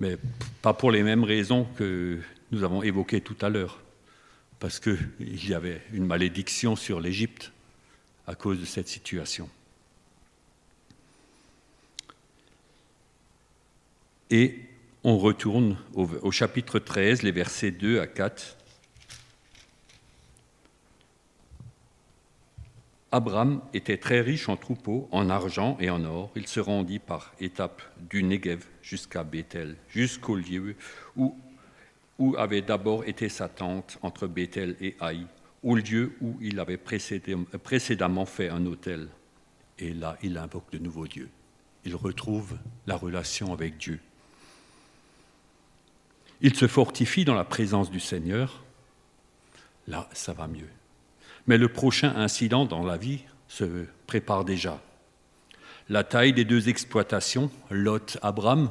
Mais 0.00 0.16
pas 0.62 0.74
pour 0.74 0.90
les 0.90 1.02
mêmes 1.02 1.24
raisons 1.24 1.66
que 1.76 2.20
nous 2.52 2.62
avons 2.62 2.82
évoquées 2.82 3.20
tout 3.20 3.36
à 3.40 3.48
l'heure 3.48 3.80
parce 4.60 4.80
qu'il 4.80 5.48
y 5.48 5.54
avait 5.54 5.82
une 5.92 6.06
malédiction 6.06 6.76
sur 6.76 7.00
l'Égypte 7.00 7.52
à 8.26 8.34
cause 8.34 8.60
de 8.60 8.64
cette 8.64 8.88
situation. 8.88 9.48
Et 14.30 14.67
on 15.08 15.16
retourne 15.16 15.78
au, 15.94 16.30
chapitre 16.30 16.78
13, 16.78 17.22
les 17.22 17.32
versets 17.32 17.70
2 17.70 17.98
à 17.98 18.06
4. 18.06 18.58
Abraham 23.10 23.62
était 23.72 23.96
très 23.96 24.20
riche 24.20 24.50
en 24.50 24.58
troupeaux, 24.58 25.08
en 25.10 25.30
argent 25.30 25.78
et 25.80 25.88
en 25.88 26.04
or. 26.04 26.30
Il 26.36 26.46
se 26.46 26.60
rendit 26.60 26.98
par 26.98 27.32
étapes 27.40 27.80
du 28.10 28.22
Negev 28.22 28.66
jusqu'à 28.82 29.24
Bethel, 29.24 29.76
jusqu'au 29.88 30.36
lieu 30.36 30.76
où 31.16 32.36
avait 32.36 32.60
d'abord 32.60 33.08
été 33.08 33.30
sa 33.30 33.48
tente 33.48 33.98
entre 34.02 34.26
Bethel 34.26 34.76
et 34.78 34.94
Haï, 35.00 35.24
au 35.62 35.74
lieu 35.74 36.12
où 36.20 36.36
il 36.42 36.60
avait 36.60 36.76
précédemment 36.76 38.26
fait 38.26 38.50
un 38.50 38.66
hôtel. 38.66 39.08
Et 39.78 39.94
là, 39.94 40.18
il 40.22 40.36
invoque 40.36 40.70
de 40.70 40.78
nouveau 40.78 41.06
Dieu. 41.06 41.30
Il 41.86 41.96
retrouve 41.96 42.58
la 42.86 42.96
relation 42.96 43.54
avec 43.54 43.78
Dieu. 43.78 44.00
Il 46.40 46.54
se 46.54 46.68
fortifie 46.68 47.24
dans 47.24 47.34
la 47.34 47.44
présence 47.44 47.90
du 47.90 48.00
Seigneur. 48.00 48.62
Là, 49.86 50.08
ça 50.12 50.32
va 50.32 50.46
mieux. 50.46 50.68
Mais 51.46 51.58
le 51.58 51.68
prochain 51.68 52.14
incident 52.16 52.64
dans 52.66 52.84
la 52.84 52.96
vie 52.96 53.20
se 53.48 53.86
prépare 54.06 54.44
déjà. 54.44 54.80
La 55.88 56.04
taille 56.04 56.34
des 56.34 56.44
deux 56.44 56.68
exploitations, 56.68 57.50
Lot-Abraham, 57.70 58.70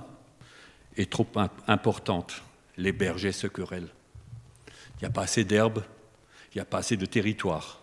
est 0.95 1.11
trop 1.11 1.27
importante 1.67 2.43
les 2.77 2.91
bergers 2.91 3.31
se 3.31 3.47
querellent. 3.47 3.89
Il 4.67 5.01
n'y 5.01 5.07
a 5.07 5.11
pas 5.11 5.23
assez 5.23 5.43
d'herbe, 5.43 5.83
il 6.53 6.57
n'y 6.57 6.61
a 6.61 6.65
pas 6.65 6.77
assez 6.79 6.97
de 6.97 7.05
territoire. 7.05 7.81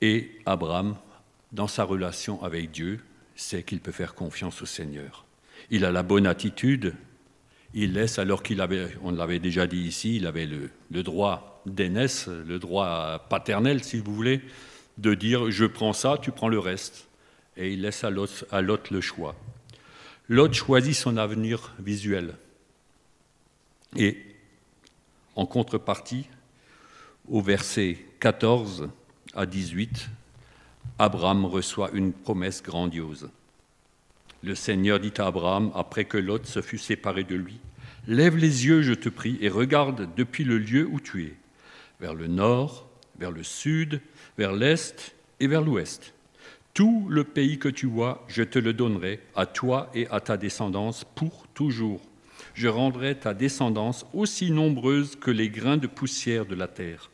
Et 0.00 0.40
Abraham, 0.46 0.96
dans 1.52 1.68
sa 1.68 1.84
relation 1.84 2.42
avec 2.42 2.70
Dieu, 2.70 3.00
sait 3.36 3.62
qu'il 3.62 3.80
peut 3.80 3.92
faire 3.92 4.14
confiance 4.14 4.62
au 4.62 4.66
Seigneur. 4.66 5.24
Il 5.70 5.84
a 5.84 5.92
la 5.92 6.02
bonne 6.02 6.26
attitude, 6.26 6.94
il 7.74 7.92
laisse, 7.92 8.18
alors 8.18 8.42
qu'il 8.42 8.60
avait, 8.60 8.88
on 9.02 9.10
l'avait 9.10 9.38
déjà 9.38 9.66
dit 9.66 9.80
ici, 9.80 10.16
il 10.16 10.26
avait 10.26 10.46
le, 10.46 11.02
droit 11.02 11.62
d'aînesse, 11.66 12.28
le 12.28 12.58
droit 12.58 13.26
paternel, 13.28 13.84
si 13.84 13.98
vous 13.98 14.14
voulez, 14.14 14.40
de 14.96 15.14
dire 15.14 15.50
je 15.50 15.66
prends 15.66 15.92
ça, 15.92 16.18
tu 16.20 16.30
prends 16.30 16.48
le 16.48 16.58
reste. 16.58 17.08
Et 17.56 17.72
il 17.72 17.82
laisse 17.82 18.04
à 18.04 18.10
l'autre 18.10 18.92
le 18.92 19.00
choix. 19.00 19.34
L'autre 20.28 20.54
choisit 20.54 20.94
son 20.94 21.16
avenir 21.16 21.74
visuel. 21.80 22.34
Et 23.96 24.18
en 25.34 25.46
contrepartie, 25.46 26.26
au 27.28 27.40
verset 27.40 27.98
14 28.20 28.88
à 29.34 29.46
18, 29.46 30.08
Abraham 30.98 31.46
reçoit 31.46 31.90
une 31.92 32.12
promesse 32.12 32.62
grandiose. 32.62 33.30
Le 34.42 34.54
Seigneur 34.54 35.00
dit 35.00 35.12
à 35.18 35.26
Abraham, 35.26 35.70
après 35.74 36.04
que 36.04 36.18
Lot 36.18 36.46
se 36.46 36.62
fut 36.62 36.78
séparé 36.78 37.24
de 37.24 37.34
lui, 37.34 37.58
Lève 38.06 38.36
les 38.36 38.66
yeux, 38.66 38.80
je 38.80 38.94
te 38.94 39.10
prie, 39.10 39.36
et 39.42 39.50
regarde 39.50 40.08
depuis 40.16 40.44
le 40.44 40.56
lieu 40.56 40.88
où 40.90 40.98
tu 40.98 41.24
es, 41.24 41.34
vers 42.00 42.14
le 42.14 42.26
nord, 42.26 42.88
vers 43.18 43.30
le 43.30 43.42
sud, 43.42 44.00
vers 44.38 44.52
l'est 44.52 45.14
et 45.40 45.46
vers 45.46 45.60
l'ouest. 45.60 46.14
Tout 46.72 47.06
le 47.10 47.24
pays 47.24 47.58
que 47.58 47.68
tu 47.68 47.86
vois, 47.86 48.24
je 48.28 48.42
te 48.42 48.58
le 48.58 48.72
donnerai 48.72 49.20
à 49.36 49.44
toi 49.44 49.90
et 49.94 50.08
à 50.08 50.20
ta 50.20 50.38
descendance 50.38 51.04
pour 51.14 51.46
toujours 51.52 52.00
je 52.58 52.66
rendrai 52.66 53.16
ta 53.16 53.34
descendance 53.34 54.04
aussi 54.12 54.50
nombreuse 54.50 55.14
que 55.14 55.30
les 55.30 55.48
grains 55.48 55.76
de 55.76 55.86
poussière 55.86 56.44
de 56.44 56.56
la 56.56 56.66
terre. 56.66 57.10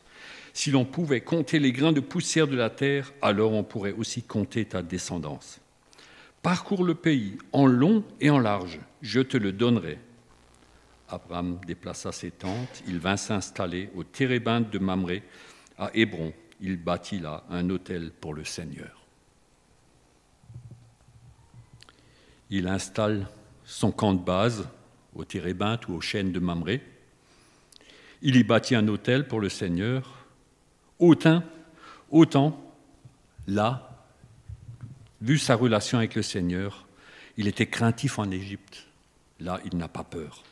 Si 0.53 0.71
l'on 0.71 0.85
pouvait 0.85 1.21
compter 1.21 1.59
les 1.59 1.71
grains 1.71 1.91
de 1.91 1.99
poussière 1.99 2.47
de 2.47 2.55
la 2.55 2.71
terre, 2.71 3.13
alors 3.21 3.51
on 3.51 3.63
pourrait 3.63 3.93
aussi 3.93 4.23
compter 4.23 4.65
ta 4.65 4.81
descendance. 4.81 5.59
Parcours 6.45 6.83
le 6.83 6.93
pays 6.93 7.39
en 7.53 7.65
long 7.65 8.03
et 8.21 8.29
en 8.29 8.37
large, 8.37 8.79
je 9.01 9.19
te 9.19 9.35
le 9.35 9.51
donnerai. 9.51 9.97
Abraham 11.09 11.59
déplaça 11.65 12.11
ses 12.11 12.29
tentes, 12.29 12.83
il 12.87 12.99
vint 12.99 13.17
s'installer 13.17 13.89
au 13.95 14.03
térébinthe 14.03 14.69
de 14.69 14.77
Mamré, 14.77 15.23
à 15.79 15.89
Hébron. 15.95 16.33
Il 16.61 16.77
bâtit 16.77 17.17
là 17.17 17.45
un 17.49 17.67
hôtel 17.71 18.11
pour 18.11 18.35
le 18.35 18.43
Seigneur. 18.43 19.07
Il 22.51 22.67
installe 22.67 23.27
son 23.63 23.91
camp 23.91 24.13
de 24.13 24.23
base 24.23 24.69
au 25.15 25.25
Térébinthe 25.25 25.87
ou 25.87 25.95
aux 25.95 26.01
chênes 26.01 26.31
de 26.31 26.39
Mamré. 26.39 26.83
Il 28.21 28.35
y 28.35 28.43
bâtit 28.43 28.75
un 28.75 28.87
hôtel 28.87 29.27
pour 29.27 29.39
le 29.39 29.49
Seigneur. 29.49 30.27
Autant, 30.99 31.41
autant, 32.11 32.63
là, 33.47 33.94
vu 35.21 35.37
sa 35.37 35.55
relation 35.55 35.97
avec 35.97 36.15
le 36.15 36.21
Seigneur, 36.21 36.85
il 37.37 37.47
était 37.47 37.67
craintif 37.67 38.19
en 38.19 38.29
Égypte. 38.31 38.85
Là, 39.39 39.59
il 39.65 39.77
n'a 39.77 39.87
pas 39.87 40.03
peur. 40.03 40.43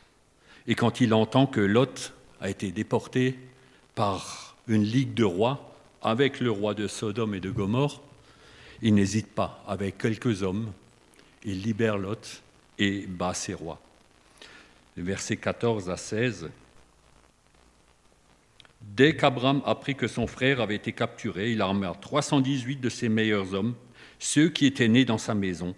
Et 0.66 0.74
quand 0.74 1.00
il 1.00 1.14
entend 1.14 1.46
que 1.46 1.60
Lot 1.60 2.12
a 2.40 2.50
été 2.50 2.70
déporté 2.72 3.38
par 3.94 4.56
une 4.66 4.84
ligue 4.84 5.14
de 5.14 5.24
rois 5.24 5.74
avec 6.02 6.40
le 6.40 6.50
roi 6.50 6.74
de 6.74 6.86
Sodome 6.86 7.34
et 7.34 7.40
de 7.40 7.50
Gomorre, 7.50 8.02
il 8.82 8.94
n'hésite 8.94 9.28
pas, 9.28 9.62
avec 9.66 9.98
quelques 9.98 10.42
hommes, 10.42 10.72
il 11.44 11.62
libère 11.62 11.96
Lot 11.96 12.42
et 12.78 13.06
bat 13.06 13.34
ses 13.34 13.54
rois 13.54 13.80
versets 14.96 15.36
14 15.36 15.90
à 15.90 15.96
16. 15.96 16.50
Dès 18.80 19.16
qu'Abraham 19.16 19.62
apprit 19.64 19.96
que 19.96 20.06
son 20.06 20.26
frère 20.26 20.60
avait 20.60 20.76
été 20.76 20.92
capturé, 20.92 21.52
il 21.52 21.60
arma 21.62 21.94
318 22.00 22.80
de 22.80 22.88
ses 22.88 23.08
meilleurs 23.08 23.54
hommes, 23.54 23.74
ceux 24.18 24.48
qui 24.48 24.66
étaient 24.66 24.88
nés 24.88 25.04
dans 25.04 25.18
sa 25.18 25.34
maison, 25.34 25.74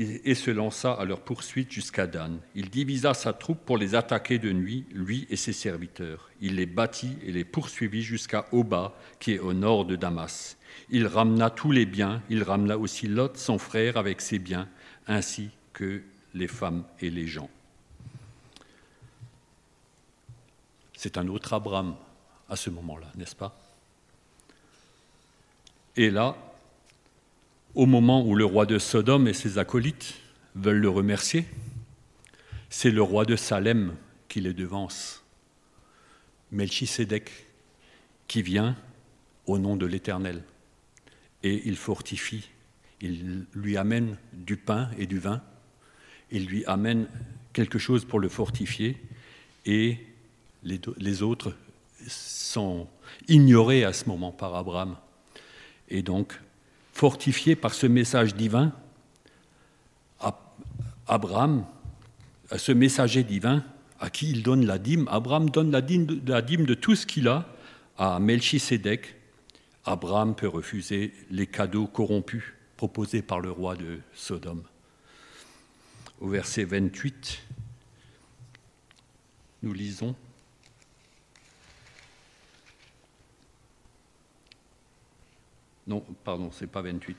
et 0.00 0.34
se 0.34 0.50
lança 0.50 0.94
à 0.94 1.04
leur 1.04 1.20
poursuite 1.20 1.70
jusqu'à 1.70 2.06
Dan. 2.06 2.40
Il 2.54 2.70
divisa 2.70 3.12
sa 3.12 3.34
troupe 3.34 3.60
pour 3.66 3.76
les 3.76 3.94
attaquer 3.94 4.38
de 4.38 4.50
nuit, 4.50 4.86
lui 4.92 5.26
et 5.28 5.36
ses 5.36 5.52
serviteurs. 5.52 6.30
Il 6.40 6.54
les 6.54 6.64
battit 6.64 7.18
et 7.22 7.32
les 7.32 7.44
poursuivit 7.44 8.02
jusqu'à 8.02 8.46
Oba, 8.50 8.96
qui 9.18 9.32
est 9.32 9.38
au 9.38 9.52
nord 9.52 9.84
de 9.84 9.96
Damas. 9.96 10.56
Il 10.88 11.06
ramena 11.06 11.50
tous 11.50 11.70
les 11.70 11.84
biens, 11.84 12.22
il 12.30 12.42
ramena 12.42 12.78
aussi 12.78 13.08
Lot, 13.08 13.36
son 13.36 13.58
frère, 13.58 13.98
avec 13.98 14.22
ses 14.22 14.38
biens, 14.38 14.70
ainsi 15.06 15.50
que 15.74 16.02
les 16.32 16.48
femmes 16.48 16.84
et 17.00 17.10
les 17.10 17.26
gens. 17.26 17.50
C'est 20.94 21.18
un 21.18 21.28
autre 21.28 21.52
Abraham 21.52 21.94
à 22.48 22.56
ce 22.56 22.70
moment-là, 22.70 23.12
n'est-ce 23.16 23.36
pas? 23.36 23.59
Et 26.00 26.10
là, 26.10 26.34
au 27.74 27.84
moment 27.84 28.26
où 28.26 28.34
le 28.34 28.44
roi 28.44 28.64
de 28.64 28.78
Sodome 28.78 29.28
et 29.28 29.34
ses 29.34 29.58
acolytes 29.58 30.14
veulent 30.54 30.80
le 30.80 30.88
remercier, 30.88 31.44
c'est 32.70 32.90
le 32.90 33.02
roi 33.02 33.26
de 33.26 33.36
Salem 33.36 33.94
qui 34.26 34.40
les 34.40 34.54
devance, 34.54 35.22
Melchisédek, 36.52 37.30
qui 38.28 38.40
vient 38.40 38.76
au 39.44 39.58
nom 39.58 39.76
de 39.76 39.84
l'Éternel. 39.84 40.42
Et 41.42 41.62
il 41.66 41.76
fortifie 41.76 42.48
il 43.00 43.46
lui 43.54 43.76
amène 43.76 44.16
du 44.32 44.56
pain 44.56 44.90
et 44.98 45.06
du 45.06 45.18
vin, 45.18 45.42
il 46.30 46.46
lui 46.46 46.64
amène 46.66 47.08
quelque 47.52 47.78
chose 47.78 48.04
pour 48.04 48.20
le 48.20 48.28
fortifier, 48.28 48.96
et 49.66 49.98
les, 50.62 51.22
autres 51.22 51.54
sont 52.06 52.86
ignorés 53.28 53.84
à 53.84 53.92
ce 53.92 54.06
moment 54.06 54.32
par 54.32 54.54
Abraham. 54.54 54.96
Et 55.90 56.02
donc, 56.02 56.40
fortifié 56.92 57.56
par 57.56 57.74
ce 57.74 57.86
message 57.86 58.34
divin, 58.34 58.72
Abraham, 61.10 61.66
ce 62.56 62.70
messager 62.70 63.24
divin, 63.24 63.64
à 63.98 64.10
qui 64.10 64.30
il 64.30 64.44
donne 64.44 64.64
la 64.64 64.78
dîme, 64.78 65.08
Abraham 65.10 65.50
donne 65.50 65.72
la 65.72 65.80
dîme, 65.82 66.06
de 66.06 66.74
tout 66.74 66.94
ce 66.94 67.04
qu'il 67.04 67.26
a 67.26 67.48
à 67.98 68.20
Melchisédek. 68.20 69.16
Abraham 69.84 70.36
peut 70.36 70.46
refuser 70.46 71.12
les 71.32 71.48
cadeaux 71.48 71.88
corrompus 71.88 72.44
proposé 72.76 73.22
par 73.22 73.40
le 73.40 73.50
roi 73.50 73.74
de 73.74 73.98
Sodome. 74.14 74.62
au 76.20 76.28
verset 76.28 76.62
28, 76.62 77.42
nous 79.64 79.72
lisons 79.72 80.14
Non, 85.90 86.04
pardon, 86.22 86.50
c'est 86.52 86.70
pas 86.70 86.82
28. 86.82 87.16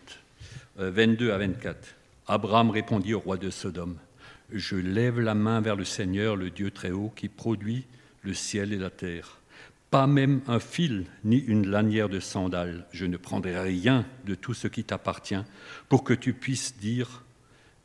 22 0.77 1.27
euh, 1.27 1.35
à 1.35 1.37
24. 1.39 1.77
Abraham 2.25 2.69
répondit 2.69 3.13
au 3.13 3.19
roi 3.19 3.35
de 3.35 3.49
Sodome 3.49 3.97
Je 4.49 4.77
lève 4.77 5.19
la 5.19 5.35
main 5.35 5.59
vers 5.59 5.75
le 5.75 5.83
Seigneur, 5.83 6.37
le 6.37 6.51
Dieu 6.51 6.71
très 6.71 6.91
haut, 6.91 7.11
qui 7.13 7.27
produit 7.27 7.85
le 8.21 8.33
ciel 8.33 8.71
et 8.71 8.77
la 8.77 8.89
terre. 8.89 9.41
Pas 9.89 10.07
même 10.07 10.39
un 10.47 10.59
fil 10.59 11.03
ni 11.25 11.35
une 11.35 11.67
lanière 11.67 12.07
de 12.07 12.21
sandales. 12.21 12.87
Je 12.93 13.05
ne 13.05 13.17
prendrai 13.17 13.59
rien 13.59 14.05
de 14.25 14.35
tout 14.35 14.53
ce 14.53 14.69
qui 14.69 14.85
t'appartient 14.85 15.43
pour 15.89 16.05
que 16.05 16.13
tu 16.13 16.31
puisses 16.31 16.77
dire 16.77 17.25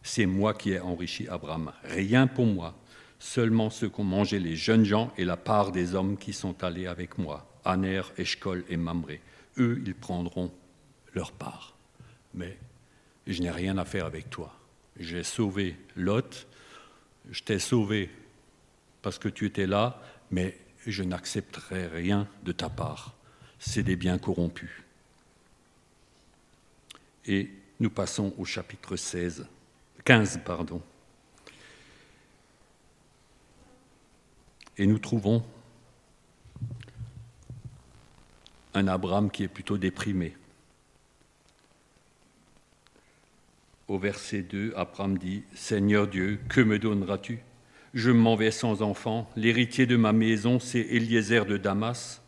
C'est 0.04 0.26
moi 0.26 0.54
qui 0.54 0.70
ai 0.70 0.78
enrichi 0.78 1.26
Abraham. 1.26 1.72
Rien 1.82 2.28
pour 2.28 2.46
moi, 2.46 2.76
seulement 3.18 3.70
ce 3.70 3.86
qu'ont 3.86 4.04
mangé 4.04 4.38
les 4.38 4.54
jeunes 4.54 4.84
gens 4.84 5.12
et 5.18 5.24
la 5.24 5.36
part 5.36 5.72
des 5.72 5.96
hommes 5.96 6.16
qui 6.16 6.32
sont 6.32 6.62
allés 6.62 6.86
avec 6.86 7.18
moi, 7.18 7.44
Aner, 7.64 8.02
Eshkol 8.18 8.62
et 8.68 8.76
Mamré. 8.76 9.20
Eux, 9.58 9.82
ils 9.84 9.96
prendront 9.96 10.52
leur 11.16 11.32
part. 11.32 11.74
Mais 12.34 12.56
je 13.26 13.42
n'ai 13.42 13.50
rien 13.50 13.76
à 13.78 13.84
faire 13.84 14.04
avec 14.04 14.30
toi. 14.30 14.54
J'ai 15.00 15.24
sauvé 15.24 15.76
Lot, 15.96 16.46
je 17.30 17.42
t'ai 17.42 17.58
sauvé 17.58 18.10
parce 19.02 19.18
que 19.18 19.28
tu 19.28 19.46
étais 19.46 19.66
là, 19.66 20.00
mais 20.30 20.56
je 20.86 21.02
n'accepterai 21.02 21.88
rien 21.88 22.28
de 22.44 22.52
ta 22.52 22.68
part. 22.68 23.14
C'est 23.58 23.82
des 23.82 23.96
biens 23.96 24.18
corrompus. 24.18 24.70
Et 27.24 27.50
nous 27.80 27.90
passons 27.90 28.32
au 28.38 28.44
chapitre 28.44 28.96
16, 28.96 29.46
15. 30.04 30.40
Pardon. 30.44 30.80
Et 34.78 34.86
nous 34.86 34.98
trouvons 34.98 35.44
un 38.74 38.86
Abraham 38.88 39.30
qui 39.30 39.42
est 39.42 39.48
plutôt 39.48 39.78
déprimé. 39.78 40.36
Au 43.88 43.98
verset 43.98 44.42
2, 44.42 44.72
Abraham 44.74 45.16
dit, 45.16 45.44
Seigneur 45.54 46.08
Dieu, 46.08 46.40
que 46.48 46.60
me 46.60 46.78
donneras-tu? 46.78 47.38
Je 47.94 48.10
m'en 48.10 48.34
vais 48.34 48.50
sans 48.50 48.82
enfant, 48.82 49.30
l'héritier 49.36 49.86
de 49.86 49.96
ma 49.96 50.12
maison, 50.12 50.58
c'est 50.58 50.80
Eliezer 50.80 51.46
de 51.46 51.56
Damas. 51.56 52.20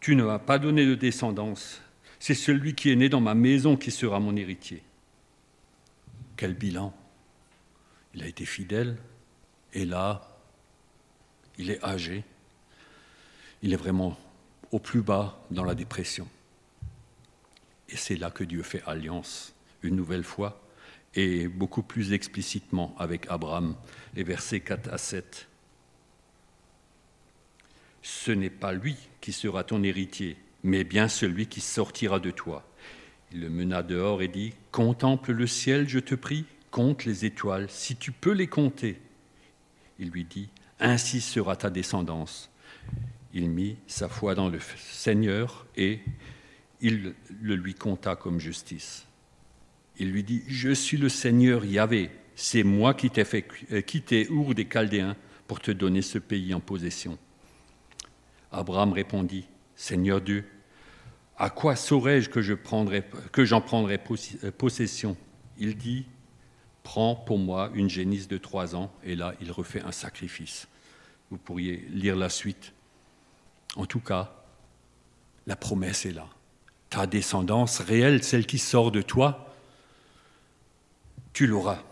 Tu 0.00 0.14
ne 0.14 0.24
m'as 0.24 0.38
pas 0.38 0.58
donné 0.60 0.86
de 0.86 0.94
descendance, 0.94 1.82
c'est 2.20 2.34
celui 2.34 2.74
qui 2.74 2.90
est 2.90 2.96
né 2.96 3.08
dans 3.08 3.20
ma 3.20 3.34
maison 3.34 3.76
qui 3.76 3.90
sera 3.90 4.20
mon 4.20 4.36
héritier. 4.36 4.82
Quel 6.36 6.54
bilan 6.54 6.94
Il 8.14 8.22
a 8.22 8.26
été 8.28 8.44
fidèle, 8.44 8.96
et 9.74 9.84
là, 9.84 10.38
il 11.58 11.70
est 11.70 11.84
âgé, 11.84 12.24
il 13.62 13.72
est 13.72 13.76
vraiment 13.76 14.16
au 14.70 14.78
plus 14.78 15.02
bas 15.02 15.40
dans 15.50 15.64
la 15.64 15.74
dépression. 15.74 16.28
Et 17.88 17.96
c'est 17.96 18.16
là 18.16 18.30
que 18.30 18.44
Dieu 18.44 18.62
fait 18.62 18.82
alliance 18.86 19.54
une 19.82 19.96
nouvelle 19.96 20.24
fois 20.24 20.62
et 21.14 21.48
beaucoup 21.48 21.82
plus 21.82 22.12
explicitement 22.12 22.94
avec 22.98 23.26
Abraham, 23.28 23.76
les 24.14 24.24
versets 24.24 24.60
4 24.60 24.92
à 24.92 24.98
7. 24.98 25.48
Ce 28.02 28.32
n'est 28.32 28.50
pas 28.50 28.72
lui 28.72 28.96
qui 29.20 29.32
sera 29.32 29.62
ton 29.62 29.82
héritier, 29.82 30.36
mais 30.64 30.84
bien 30.84 31.08
celui 31.08 31.46
qui 31.46 31.60
sortira 31.60 32.18
de 32.18 32.30
toi. 32.30 32.64
Il 33.32 33.40
le 33.40 33.50
mena 33.50 33.82
dehors 33.82 34.22
et 34.22 34.28
dit, 34.28 34.54
Contemple 34.72 35.32
le 35.32 35.46
ciel, 35.46 35.88
je 35.88 35.98
te 35.98 36.14
prie, 36.14 36.44
compte 36.70 37.04
les 37.04 37.24
étoiles, 37.24 37.70
si 37.70 37.96
tu 37.96 38.12
peux 38.12 38.32
les 38.32 38.48
compter. 38.48 39.00
Il 39.98 40.10
lui 40.10 40.24
dit, 40.24 40.48
Ainsi 40.80 41.20
sera 41.20 41.56
ta 41.56 41.70
descendance. 41.70 42.50
Il 43.34 43.48
mit 43.48 43.76
sa 43.86 44.08
foi 44.08 44.34
dans 44.34 44.48
le 44.48 44.58
Seigneur 44.76 45.66
et 45.76 46.00
il 46.80 47.14
le 47.40 47.54
lui 47.54 47.74
compta 47.74 48.16
comme 48.16 48.40
justice. 48.40 49.06
Il 49.98 50.10
lui 50.10 50.22
dit, 50.22 50.42
je 50.48 50.70
suis 50.70 50.96
le 50.96 51.08
Seigneur 51.08 51.64
Yahvé, 51.64 52.10
c'est 52.34 52.62
moi 52.62 52.94
qui 52.94 53.10
t'ai 53.10 53.24
fait 53.24 53.46
euh, 53.72 53.80
quitter 53.82 54.28
Our 54.30 54.54
des 54.54 54.66
Chaldéens 54.66 55.16
pour 55.46 55.60
te 55.60 55.70
donner 55.70 56.02
ce 56.02 56.18
pays 56.18 56.54
en 56.54 56.60
possession. 56.60 57.18
Abraham 58.50 58.92
répondit, 58.92 59.46
Seigneur 59.76 60.20
Dieu, 60.20 60.44
à 61.36 61.50
quoi 61.50 61.76
saurais-je 61.76 62.30
que, 62.30 62.42
je 62.42 62.54
que 63.32 63.44
j'en 63.44 63.60
prendrais 63.60 64.00
euh, 64.44 64.50
possession? 64.50 65.16
Il 65.58 65.76
dit, 65.76 66.06
prends 66.82 67.14
pour 67.14 67.38
moi 67.38 67.70
une 67.74 67.90
génisse 67.90 68.28
de 68.28 68.38
trois 68.38 68.74
ans, 68.74 68.92
et 69.04 69.14
là 69.14 69.34
il 69.40 69.50
refait 69.52 69.82
un 69.82 69.92
sacrifice. 69.92 70.68
Vous 71.30 71.38
pourriez 71.38 71.86
lire 71.90 72.16
la 72.16 72.28
suite. 72.28 72.72
En 73.76 73.86
tout 73.86 74.00
cas, 74.00 74.34
la 75.46 75.56
promesse 75.56 76.06
est 76.06 76.12
là. 76.12 76.28
Ta 76.90 77.06
descendance 77.06 77.80
réelle, 77.80 78.22
celle 78.22 78.46
qui 78.46 78.58
sort 78.58 78.92
de 78.92 79.00
toi, 79.00 79.51
tu 81.32 81.46
l'auras. 81.46 81.82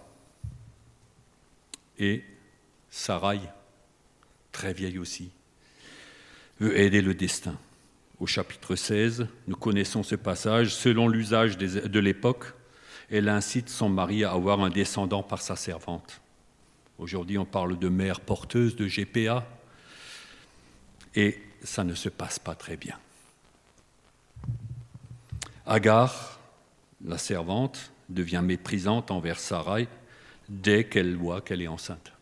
Et 1.98 2.24
Sarai, 2.90 3.40
très 4.52 4.72
vieille 4.72 4.98
aussi, 4.98 5.30
veut 6.58 6.78
aider 6.78 7.02
le 7.02 7.14
destin. 7.14 7.56
Au 8.18 8.26
chapitre 8.26 8.76
16, 8.76 9.26
nous 9.46 9.56
connaissons 9.56 10.02
ce 10.02 10.14
passage. 10.14 10.74
Selon 10.74 11.08
l'usage 11.08 11.56
de 11.56 12.00
l'époque, 12.00 12.46
elle 13.10 13.28
incite 13.28 13.68
son 13.68 13.88
mari 13.88 14.24
à 14.24 14.32
avoir 14.32 14.60
un 14.60 14.70
descendant 14.70 15.22
par 15.22 15.40
sa 15.40 15.56
servante. 15.56 16.20
Aujourd'hui, 16.98 17.38
on 17.38 17.46
parle 17.46 17.78
de 17.78 17.88
mère 17.88 18.20
porteuse 18.20 18.76
de 18.76 18.86
GPA, 18.86 19.46
et 21.14 21.40
ça 21.62 21.82
ne 21.82 21.94
se 21.94 22.08
passe 22.08 22.38
pas 22.38 22.54
très 22.54 22.76
bien. 22.76 22.98
Agar, 25.66 26.38
la 27.02 27.16
servante, 27.16 27.90
devient 28.10 28.42
méprisante 28.44 29.10
envers 29.10 29.38
Sarai 29.38 29.88
dès 30.48 30.84
qu'elle 30.84 31.16
voit 31.16 31.40
qu'elle 31.40 31.62
est 31.62 31.68
enceinte. 31.68 32.12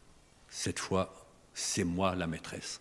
Cette 0.48 0.78
fois, 0.78 1.26
c'est 1.54 1.84
moi 1.84 2.14
la 2.14 2.26
maîtresse. 2.26 2.80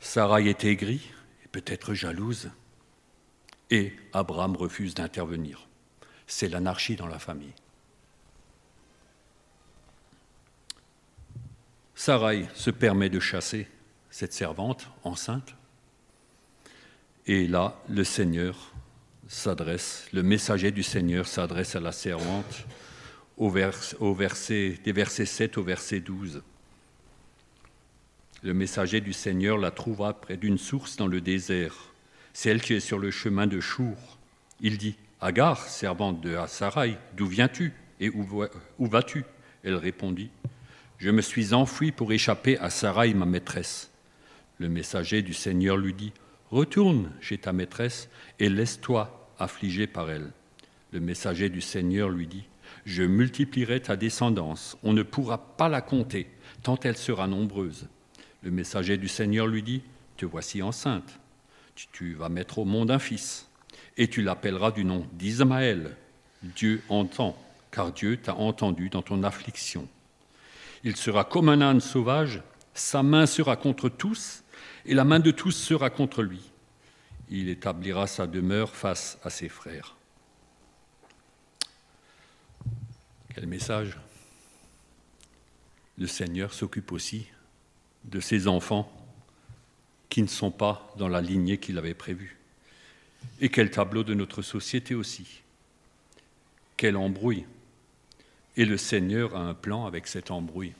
Sarai 0.00 0.48
est 0.48 0.64
aigrie 0.64 1.10
et 1.44 1.48
peut-être 1.48 1.92
jalouse, 1.94 2.50
et 3.70 3.94
Abraham 4.12 4.56
refuse 4.56 4.94
d'intervenir. 4.94 5.68
C'est 6.26 6.48
l'anarchie 6.48 6.96
dans 6.96 7.06
la 7.06 7.18
famille. 7.18 7.52
Sarai 11.94 12.48
se 12.54 12.70
permet 12.70 13.10
de 13.10 13.20
chasser 13.20 13.68
cette 14.10 14.32
servante 14.32 14.88
enceinte, 15.04 15.54
et 17.26 17.46
là, 17.46 17.78
le 17.88 18.02
Seigneur 18.02 18.72
s'adresse, 19.30 20.08
le 20.12 20.24
messager 20.24 20.72
du 20.72 20.82
Seigneur 20.82 21.28
s'adresse 21.28 21.76
à 21.76 21.80
la 21.80 21.92
servante 21.92 22.66
des 23.38 24.92
versets 24.92 25.24
7 25.24 25.56
au 25.56 25.62
verset 25.62 26.00
12. 26.00 26.42
Le 28.42 28.54
messager 28.54 29.00
du 29.00 29.12
Seigneur 29.12 29.56
la 29.56 29.70
trouva 29.70 30.14
près 30.14 30.36
d'une 30.36 30.58
source 30.58 30.96
dans 30.96 31.06
le 31.06 31.20
désert, 31.20 31.92
celle 32.32 32.60
qui 32.60 32.74
est 32.74 32.80
sur 32.80 32.98
le 32.98 33.12
chemin 33.12 33.46
de 33.46 33.60
Chour. 33.60 34.18
Il 34.60 34.78
dit 34.78 34.96
Agar, 35.20 35.68
servante 35.68 36.20
de 36.20 36.36
Sarai, 36.48 36.98
d'où 37.16 37.26
viens-tu 37.26 37.72
et 38.00 38.10
où, 38.10 38.26
où 38.78 38.86
vas-tu? 38.86 39.24
Elle 39.62 39.76
répondit 39.76 40.30
Je 40.98 41.10
me 41.10 41.22
suis 41.22 41.54
enfui 41.54 41.92
pour 41.92 42.12
échapper 42.12 42.58
à 42.58 42.68
Sarai, 42.68 43.14
ma 43.14 43.26
maîtresse. 43.26 43.92
Le 44.58 44.68
messager 44.68 45.22
du 45.22 45.34
Seigneur 45.34 45.76
lui 45.76 45.94
dit 45.94 46.12
Retourne 46.50 47.12
chez 47.20 47.38
ta 47.38 47.52
maîtresse 47.52 48.08
et 48.40 48.48
laisse-toi 48.48 49.19
affligé 49.40 49.86
par 49.86 50.10
elle. 50.10 50.30
Le 50.92 51.00
messager 51.00 51.48
du 51.48 51.60
Seigneur 51.60 52.08
lui 52.08 52.26
dit, 52.26 52.44
Je 52.84 53.02
multiplierai 53.02 53.80
ta 53.80 53.96
descendance, 53.96 54.76
on 54.82 54.92
ne 54.92 55.02
pourra 55.02 55.56
pas 55.56 55.68
la 55.68 55.80
compter, 55.80 56.28
tant 56.62 56.78
elle 56.82 56.96
sera 56.96 57.26
nombreuse. 57.26 57.88
Le 58.42 58.50
messager 58.50 58.96
du 58.96 59.08
Seigneur 59.08 59.46
lui 59.46 59.62
dit, 59.62 59.82
Te 60.16 60.26
voici 60.26 60.62
enceinte, 60.62 61.18
tu, 61.92 62.14
vas 62.14 62.28
mettre 62.28 62.58
au 62.58 62.64
monde 62.64 62.90
un 62.90 62.98
fils, 62.98 63.48
et 63.96 64.08
tu 64.08 64.22
l'appelleras 64.22 64.72
du 64.72 64.84
nom 64.84 65.06
d'Ismaël. 65.12 65.96
Dieu 66.42 66.82
entend, 66.88 67.36
car 67.70 67.92
Dieu 67.92 68.16
t'a 68.16 68.34
entendu 68.34 68.88
dans 68.88 69.02
ton 69.02 69.22
affliction. 69.22 69.88
Il 70.84 70.96
sera 70.96 71.24
comme 71.24 71.48
un 71.48 71.60
âne 71.60 71.80
sauvage, 71.80 72.42
sa 72.74 73.02
main 73.02 73.26
sera 73.26 73.56
contre 73.56 73.88
tous, 73.88 74.42
et 74.86 74.94
la 74.94 75.04
main 75.04 75.20
de 75.20 75.30
tous 75.30 75.52
sera 75.52 75.90
contre 75.90 76.22
lui 76.22 76.49
il 77.30 77.48
établira 77.48 78.06
sa 78.06 78.26
demeure 78.26 78.74
face 78.74 79.18
à 79.22 79.30
ses 79.30 79.48
frères. 79.48 79.96
Quel 83.34 83.46
message 83.46 83.96
Le 85.96 86.06
Seigneur 86.06 86.52
s'occupe 86.52 86.90
aussi 86.92 87.26
de 88.04 88.18
ses 88.20 88.48
enfants 88.48 88.92
qui 90.08 90.22
ne 90.22 90.26
sont 90.26 90.50
pas 90.50 90.92
dans 90.98 91.08
la 91.08 91.20
lignée 91.20 91.58
qu'il 91.58 91.78
avait 91.78 91.94
prévue. 91.94 92.36
Et 93.40 93.48
quel 93.48 93.70
tableau 93.70 94.02
de 94.02 94.14
notre 94.14 94.42
société 94.42 94.94
aussi. 94.94 95.42
Quel 96.76 96.96
embrouille. 96.96 97.46
Et 98.56 98.64
le 98.64 98.76
Seigneur 98.76 99.36
a 99.36 99.40
un 99.40 99.54
plan 99.54 99.86
avec 99.86 100.08
cet 100.08 100.30
embrouille. 100.30 100.72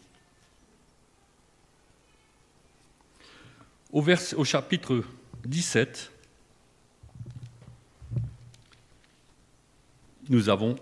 Au, 3.93 4.45
chapitre 4.45 5.05
17, 5.45 6.13
nous 10.31 10.49
avons 10.49 10.77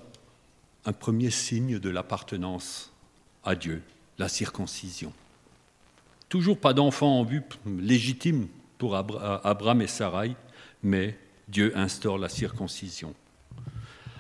un 0.85 0.93
premier 0.93 1.31
signe 1.31 1.79
de 1.79 1.89
l'appartenance 1.89 2.93
à 3.43 3.55
Dieu, 3.55 3.83
la 4.19 4.29
circoncision. 4.29 5.13
Toujours 6.29 6.61
pas 6.61 6.75
d'enfant 6.75 7.19
en 7.19 7.25
vue 7.25 7.43
légitime 7.67 8.47
pour 8.77 8.95
Abraham 8.95 9.81
et 9.81 9.87
Sarai, 9.87 10.37
mais 10.83 11.19
Dieu 11.49 11.77
instaure 11.77 12.19
la 12.19 12.29
circoncision. 12.29 13.15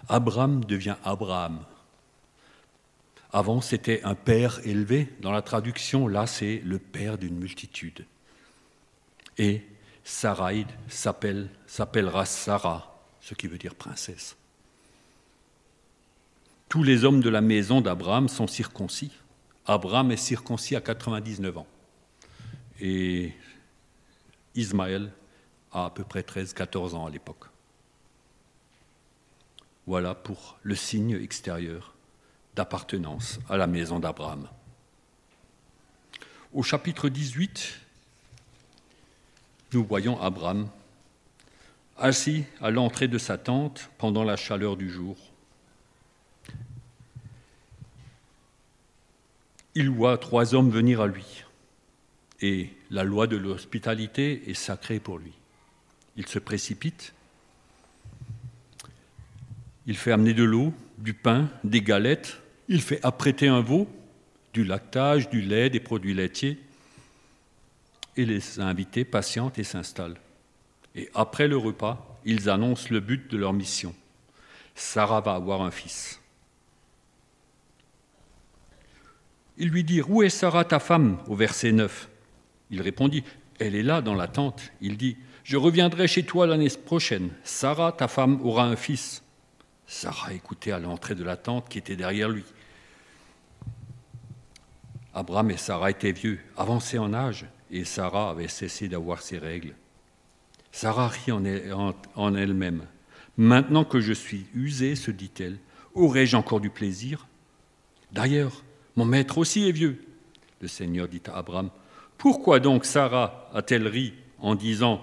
Abraham 0.08 0.64
devient 0.64 0.96
Abraham. 1.04 1.60
Avant, 3.30 3.60
c'était 3.60 4.02
un 4.04 4.14
père 4.14 4.66
élevé. 4.66 5.12
Dans 5.20 5.32
la 5.32 5.42
traduction, 5.42 6.08
là, 6.08 6.26
c'est 6.26 6.62
le 6.64 6.78
père 6.78 7.18
d'une 7.18 7.38
multitude. 7.38 8.06
Et 9.36 9.62
Sarai 10.02 10.64
s'appellera 10.88 12.24
Sarah, 12.24 12.98
ce 13.20 13.34
qui 13.34 13.46
veut 13.46 13.58
dire 13.58 13.74
princesse. 13.74 14.38
Tous 16.68 16.83
les 16.83 17.04
hommes 17.04 17.20
de 17.20 17.31
la 17.31 17.40
maison 17.40 17.81
d'Abraham 17.81 18.28
sont 18.28 18.46
circoncis. 18.46 19.11
Abraham 19.64 20.11
est 20.11 20.18
circoncis 20.18 20.76
à 20.76 20.81
99 20.81 21.59
ans. 21.59 21.66
Et 22.81 23.33
Ismaël 24.54 25.11
a 25.72 25.87
à 25.87 25.90
peu 25.90 26.04
près 26.04 26.20
13-14 26.20 26.94
ans 26.94 27.07
à 27.07 27.11
l'époque. 27.11 27.44
Voilà 29.87 30.14
pour 30.14 30.59
le 30.62 30.74
signe 30.74 31.18
extérieur 31.22 31.94
d'appartenance 32.54 33.38
à 33.48 33.57
la 33.57 33.66
maison 33.66 33.98
d'Abraham. 33.98 34.46
Au 36.52 36.62
chapitre 36.62 37.09
18, 37.09 37.81
nous 39.72 39.85
voyons 39.85 40.20
Abraham 40.20 40.68
assis 41.96 42.44
à 42.61 42.70
l'entrée 42.70 43.09
de 43.09 43.18
sa 43.18 43.38
tente 43.38 43.90
pendant 43.96 44.24
la 44.24 44.37
chaleur 44.37 44.76
du 44.76 44.90
jour. 44.90 45.16
Il 49.78 49.90
voit 49.90 50.18
trois 50.18 50.56
hommes 50.56 50.70
venir 50.70 51.00
à 51.00 51.06
lui, 51.06 51.44
et 52.40 52.70
la 52.90 53.04
loi 53.04 53.28
de 53.28 53.36
l'hospitalité 53.36 54.50
est 54.50 54.54
sacrée 54.54 54.98
pour 54.98 55.18
lui. 55.18 55.30
Il 56.16 56.26
se 56.26 56.40
précipite, 56.40 57.14
il 59.86 59.96
fait 59.96 60.10
amener 60.10 60.34
de 60.34 60.42
l'eau, 60.42 60.74
du 60.98 61.14
pain, 61.14 61.48
des 61.62 61.80
galettes, 61.80 62.40
il 62.66 62.82
fait 62.82 62.98
apprêter 63.04 63.46
un 63.46 63.60
veau, 63.60 63.88
du 64.52 64.64
lactage, 64.64 65.30
du 65.30 65.42
lait, 65.42 65.70
des 65.70 65.78
produits 65.78 66.12
laitiers, 66.12 66.58
et 68.16 68.26
les 68.26 68.58
invités 68.58 69.04
patientent 69.04 69.60
et 69.60 69.64
s'installent. 69.64 70.18
Et 70.96 71.08
après 71.14 71.46
le 71.46 71.56
repas, 71.56 72.18
ils 72.24 72.50
annoncent 72.50 72.88
le 72.90 72.98
but 72.98 73.30
de 73.30 73.36
leur 73.36 73.52
mission. 73.52 73.94
Sarah 74.74 75.20
va 75.20 75.34
avoir 75.34 75.62
un 75.62 75.70
fils. 75.70 76.20
Ils 79.59 79.68
lui 79.68 79.85
dirent 79.85 80.11
Où 80.11 80.23
est 80.23 80.31
Sarah, 80.31 80.64
ta 80.64 80.79
femme? 80.79 81.18
Au 81.27 81.35
verset 81.35 81.73
9. 81.73 82.09
Il 82.71 82.81
répondit 82.81 83.25
Elle 83.59 83.75
est 83.75 83.83
là 83.83 84.01
dans 84.01 84.14
la 84.14 84.29
tente. 84.29 84.73
Il 84.81 84.97
dit 84.97 85.16
Je 85.44 85.57
reviendrai 85.57 86.07
chez 86.07 86.23
toi 86.23 86.47
l'année 86.47 86.71
prochaine. 86.85 87.31
Sarah, 87.42 87.92
ta 87.92 88.09
femme, 88.09 88.40
aura 88.42 88.64
un 88.64 88.77
fils. 88.77 89.23
Sarah 89.87 90.33
écoutait 90.33 90.73
à 90.73 90.79
l'entrée 90.79 91.14
de 91.14 91.25
la 91.25 91.37
tente 91.37 91.68
qui 91.68 91.79
était 91.79 91.97
derrière 91.97 92.29
lui. 92.29 92.44
Abraham 95.14 95.51
et 95.51 95.57
Sarah 95.57 95.90
étaient 95.90 96.12
vieux, 96.12 96.38
avancés 96.57 96.99
en 96.99 97.12
âge 97.12 97.47
et 97.71 97.85
Sarah 97.85 98.31
avait 98.31 98.49
cessé 98.49 98.88
d'avoir 98.88 99.23
ses 99.23 99.38
règles. 99.38 99.75
Sarah 100.71 101.09
rit 101.09 101.33
en 101.33 102.35
elle-même. 102.35 102.85
Maintenant 103.37 103.85
que 103.85 104.01
je 104.01 104.12
suis 104.12 104.47
usée, 104.55 104.94
se 104.94 105.11
dit-elle, 105.11 105.59
aurais-je 105.94 106.37
encore 106.37 106.61
du 106.61 106.71
plaisir? 106.71 107.27
D'ailleurs, 108.12 108.62
mon 108.98 109.04
maître 109.04 109.38
aussi 109.38 109.68
est 109.68 109.72
vieux. 109.72 110.04
Le 110.61 110.66
Seigneur 110.66 111.06
dit 111.06 111.22
à 111.28 111.38
Abraham, 111.38 111.70
Pourquoi 112.16 112.58
donc 112.58 112.84
Sarah 112.84 113.48
a-t-elle 113.54 113.87
ri 113.87 114.12
en 114.40 114.56
disant, 114.56 115.00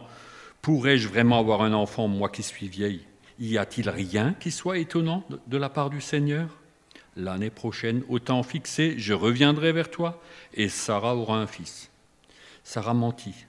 Pourrais-je 0.61 1.07
vraiment 1.07 1.39
avoir 1.39 1.61
un 1.61 1.71
enfant, 1.71 2.09
moi 2.09 2.27
qui 2.27 2.43
suis 2.43 2.67
vieille? 2.67 3.05
Y 3.39 3.57
a-t-il 3.57 3.89
rien 3.89 4.33
qui 4.33 4.51
soit 4.51 4.79
étonnant 4.79 5.23
de 5.47 5.57
la 5.57 5.69
part 5.69 5.89
du 5.89 6.01
Seigneur? 6.01 6.49
L'année 7.15 7.49
prochaine, 7.49 8.03
au 8.09 8.19
temps 8.19 8.43
fixé, 8.43 8.95
je 8.97 9.13
reviendrai 9.13 9.71
vers 9.71 9.89
toi, 9.89 10.21
et 10.53 10.67
Sarah 10.67 11.15
aura 11.15 11.37
un 11.37 11.47
fils. 11.47 11.89
Sarah 12.65 12.93
mentit. 12.93 13.45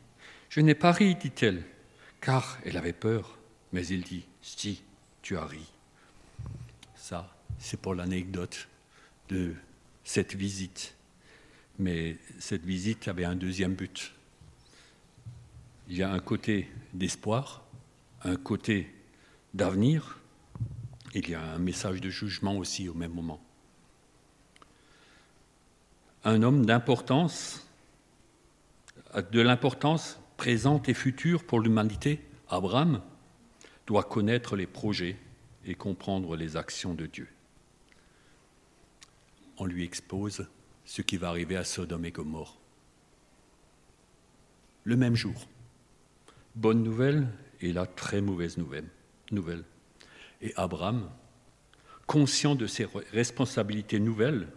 Je 0.48 0.60
n'ai 0.60 0.76
pas 0.76 0.92
ri, 0.92 1.16
dit-elle, 1.16 1.64
car 2.20 2.58
elle 2.64 2.76
avait 2.76 2.92
peur. 2.92 3.36
Mais 3.72 3.84
il 3.88 4.02
dit, 4.02 4.24
si, 4.42 4.84
tu 5.22 5.36
as 5.36 5.44
ri. 5.44 5.66
Ça, 6.94 7.34
c'est 7.58 7.80
pour 7.80 7.96
l'anecdote 7.96 8.68
de 9.28 9.56
cette 10.06 10.36
visite. 10.36 10.94
Mais 11.78 12.16
cette 12.38 12.64
visite 12.64 13.08
avait 13.08 13.24
un 13.24 13.34
deuxième 13.34 13.74
but. 13.74 14.14
Il 15.88 15.96
y 15.96 16.02
a 16.02 16.10
un 16.10 16.20
côté 16.20 16.70
d'espoir, 16.94 17.64
un 18.22 18.36
côté 18.36 18.94
d'avenir, 19.52 20.18
il 21.14 21.28
y 21.28 21.34
a 21.34 21.42
un 21.42 21.58
message 21.58 22.00
de 22.00 22.08
jugement 22.08 22.56
aussi 22.56 22.88
au 22.88 22.94
même 22.94 23.12
moment. 23.12 23.40
Un 26.24 26.42
homme 26.42 26.64
d'importance 26.64 27.66
de 29.32 29.40
l'importance 29.40 30.20
présente 30.36 30.88
et 30.88 30.94
future 30.94 31.44
pour 31.44 31.60
l'humanité, 31.60 32.20
Abraham 32.48 33.02
doit 33.86 34.04
connaître 34.04 34.56
les 34.56 34.66
projets 34.66 35.16
et 35.64 35.74
comprendre 35.74 36.36
les 36.36 36.56
actions 36.56 36.94
de 36.94 37.06
Dieu. 37.06 37.28
On 39.58 39.64
lui 39.64 39.84
expose 39.84 40.46
ce 40.84 41.02
qui 41.02 41.16
va 41.16 41.28
arriver 41.28 41.56
à 41.56 41.64
Sodome 41.64 42.04
et 42.04 42.10
Gomorre. 42.10 42.58
Le 44.84 44.96
même 44.96 45.16
jour. 45.16 45.48
Bonne 46.54 46.82
nouvelle 46.82 47.28
et 47.60 47.72
la 47.72 47.86
très 47.86 48.20
mauvaise 48.20 48.56
nouvelle. 48.58 49.64
Et 50.40 50.52
Abraham, 50.56 51.10
conscient 52.06 52.54
de 52.54 52.66
ses 52.66 52.86
responsabilités 53.12 53.98
nouvelles, 53.98 54.48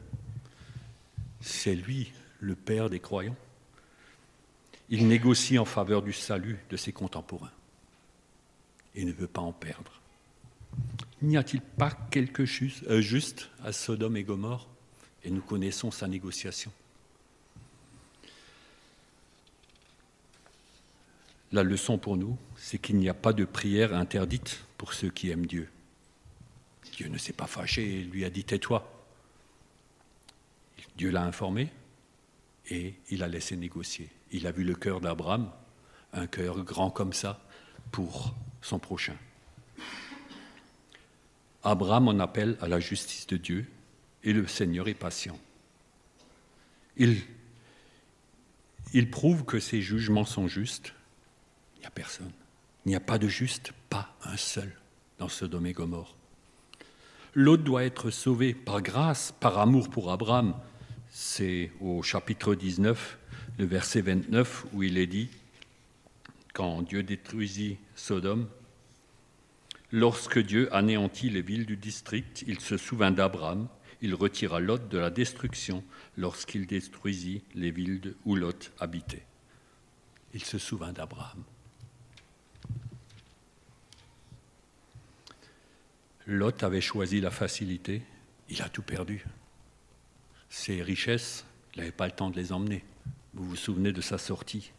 c'est 1.42 1.76
lui 1.76 2.12
le 2.40 2.56
père 2.56 2.90
des 2.90 3.00
croyants 3.00 3.36
il 4.90 5.08
négocie 5.08 5.60
en 5.60 5.66
faveur 5.66 6.02
du 6.02 6.14
salut 6.14 6.58
de 6.70 6.78
ses 6.78 6.92
contemporains 6.92 7.52
et 8.96 9.06
ne 9.06 9.12
veut 9.12 9.28
pas 9.28 9.42
en 9.42 9.54
perdre. 9.54 10.02
N'y 11.22 11.38
a-t-il 11.38 11.62
pas 11.62 11.92
quelque 12.12 12.46
chose 12.46 12.84
euh, 12.90 13.02
juste 13.02 13.50
à 13.64 13.72
Sodome 13.72 14.18
et 14.18 14.24
Gomorre? 14.24 14.68
Et 15.24 15.32
nous 15.32 15.42
connaissons 15.42 15.92
sa 15.92 16.08
négociation. 16.08 16.72
La 21.52 21.64
leçon 21.64 21.98
pour 21.98 22.16
nous, 22.16 22.38
c'est 22.56 22.78
qu'il 22.78 22.98
n'y 22.98 23.10
a 23.10 23.14
pas 23.14 23.34
de 23.34 23.44
prière 23.44 23.94
interdite 23.96 24.64
pour 24.78 24.94
ceux 24.94 25.10
qui 25.10 25.30
aiment 25.32 25.48
Dieu. 25.48 25.70
Dieu 26.94 27.08
ne 27.08 27.18
s'est 27.18 27.34
pas 27.34 27.48
fâché 27.48 28.02
et 28.02 28.04
lui 28.04 28.24
a 28.24 28.30
dit 28.30 28.44
tais-toi. 28.44 28.88
Dieu 30.96 31.10
l'a 31.10 31.24
informé 31.24 31.72
et 32.70 32.94
il 33.10 33.24
a 33.24 33.28
laissé 33.28 33.56
négocier. 33.56 34.10
Il 34.32 34.46
a 34.46 34.52
vu 34.52 34.64
le 34.64 34.76
cœur 34.76 35.02
d'Abraham, 35.02 35.50
un 36.14 36.28
cœur 36.28 36.64
grand 36.64 36.92
comme 36.92 37.14
ça, 37.14 37.42
pour 37.92 38.36
son 38.62 38.78
prochain. 38.78 39.16
Abraham 41.64 42.10
en 42.10 42.20
appelle 42.20 42.58
à 42.62 42.68
la 42.68 42.80
justice 42.80 43.26
de 43.28 43.38
Dieu 43.38 43.66
et 44.24 44.34
le 44.34 44.48
Seigneur 44.48 44.88
est 44.88 44.94
patient. 44.94 45.40
Il, 46.98 47.22
il 48.94 49.10
prouve 49.10 49.46
que 49.46 49.60
ses 49.60 49.82
jugements 49.82 50.26
sont 50.26 50.48
justes. 50.48 50.94
Il 51.78 51.82
n'y 51.82 51.86
a 51.86 51.92
personne. 51.92 52.32
Il 52.86 52.90
n'y 52.90 52.96
a 52.96 53.02
pas 53.02 53.18
de 53.18 53.28
juste, 53.28 53.72
pas 53.90 54.16
un 54.24 54.38
seul 54.38 54.72
dans 55.18 55.30
ce 55.30 55.46
et 55.46 55.74
Gomorre. 55.74 56.16
L'autre 57.36 57.64
doit 57.64 57.84
être 57.84 58.10
sauvé 58.10 58.54
par 58.54 58.82
grâce, 58.82 59.34
par 59.40 59.60
amour 59.60 59.90
pour 59.90 60.12
Abraham. 60.12 60.56
C'est 61.10 61.72
au 61.80 62.02
chapitre 62.02 62.56
19 62.56 63.18
le 63.58 63.66
verset 63.66 64.02
29 64.02 64.66
où 64.74 64.84
il 64.84 64.98
est 64.98 65.08
dit, 65.08 65.30
quand 66.54 66.82
Dieu 66.82 67.04
détruisit 67.04 67.78
Sodome, 67.96 68.48
lorsque 69.92 70.40
Dieu 70.40 70.74
anéantit 70.74 71.30
les 71.30 71.42
villes 71.42 71.66
du 71.66 71.78
district, 71.78 72.44
il 72.48 72.60
se 72.60 72.78
souvint 72.78 73.12
d'Abraham, 73.12 73.68
il 74.02 74.16
retira 74.16 74.60
Lot 74.60 74.88
de 74.88 74.98
la 74.98 75.10
destruction 75.10 75.84
lorsqu'il 76.18 76.68
détruisit 76.68 77.44
les 77.56 77.72
villes 77.72 78.16
où 78.26 78.36
Lot 78.36 78.72
habitait. 78.80 79.26
Il 80.34 80.44
se 80.44 80.58
souvint 80.58 80.94
d'Abraham. 80.94 81.44
Lot 86.28 86.64
avait 86.64 86.82
choisi 86.82 87.22
la 87.22 87.32
facilité, 87.32 88.04
il 88.50 88.62
a 88.62 88.70
tout 88.70 88.84
perdu. 88.84 89.26
Ses 90.50 90.84
richesses, 90.84 91.46
il 91.74 91.80
n'avait 91.80 91.92
pas 91.92 92.06
le 92.06 92.12
temps 92.12 92.30
de 92.30 92.36
les 92.36 92.52
emmener. 92.52 92.84
Vous 93.34 93.46
vous 93.46 93.56
souvenez 93.56 93.92
de 93.92 94.02
sa 94.02 94.18
sortie, 94.18 94.72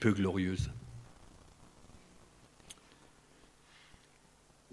peu 0.00 0.12
glorieuse. 0.12 0.70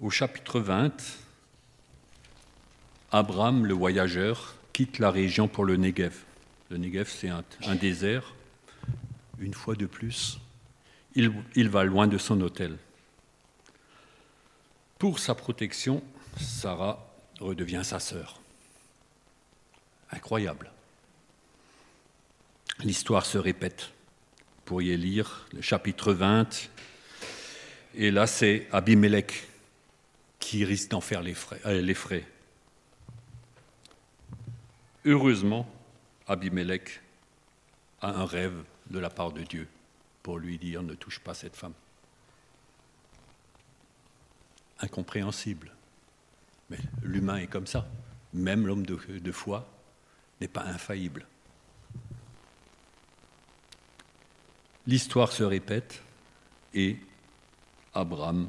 Au 0.01 0.09
chapitre 0.09 0.61
20, 0.61 0.93
Abraham, 3.11 3.65
le 3.65 3.73
voyageur, 3.73 4.55
quitte 4.73 4.99
la 4.99 5.09
région 5.09 5.47
pour 5.47 5.65
le 5.65 5.77
Negev. 5.77 6.13
Le 6.69 6.77
Negev, 6.77 7.09
c'est 7.09 7.29
un, 7.29 7.43
désert. 7.75 8.35
Une 9.39 9.53
fois 9.53 9.75
de 9.75 9.87
plus, 9.87 10.39
il, 11.15 11.69
va 11.69 11.83
loin 11.83 12.07
de 12.07 12.17
son 12.17 12.39
hôtel. 12.41 12.77
Pour 14.99 15.17
sa 15.17 15.33
protection, 15.33 16.03
Sarah 16.39 17.11
redevient 17.39 17.81
sa 17.83 17.99
sœur. 17.99 18.41
Incroyable. 20.11 20.71
L'histoire 22.83 23.25
se 23.25 23.37
répète. 23.37 23.89
Vous 24.39 24.61
pourriez 24.65 24.97
lire 24.97 25.47
le 25.53 25.61
chapitre 25.61 26.13
20. 26.13 26.69
Et 27.95 28.11
là, 28.11 28.27
c'est 28.27 28.67
Abimelech 28.71 29.47
qui 30.39 30.63
risque 30.63 30.91
d'en 30.91 31.01
faire 31.01 31.21
les 31.21 31.33
frais, 31.33 31.59
euh, 31.65 31.81
les 31.81 31.93
frais. 31.93 32.25
Heureusement, 35.09 35.67
Abimelech 36.27 37.01
a 37.99 38.11
un 38.11 38.25
rêve 38.25 38.63
de 38.91 38.99
la 38.99 39.09
part 39.09 39.31
de 39.31 39.41
Dieu 39.41 39.67
pour 40.21 40.37
lui 40.37 40.59
dire 40.59 40.83
ne 40.83 40.93
touche 40.93 41.17
pas 41.17 41.33
cette 41.33 41.55
femme. 41.55 41.73
Incompréhensible. 44.79 45.71
Mais 46.69 46.77
l'humain 47.01 47.37
est 47.37 47.47
comme 47.47 47.65
ça. 47.65 47.87
Même 48.35 48.67
l'homme 48.67 48.85
de, 48.85 49.31
foi 49.31 49.67
n'est 50.41 50.47
pas 50.47 50.61
infaillible. 50.61 51.25
L'histoire 54.85 55.31
se 55.31 55.41
répète 55.43 56.03
et 56.75 56.97
Abraham 57.95 58.47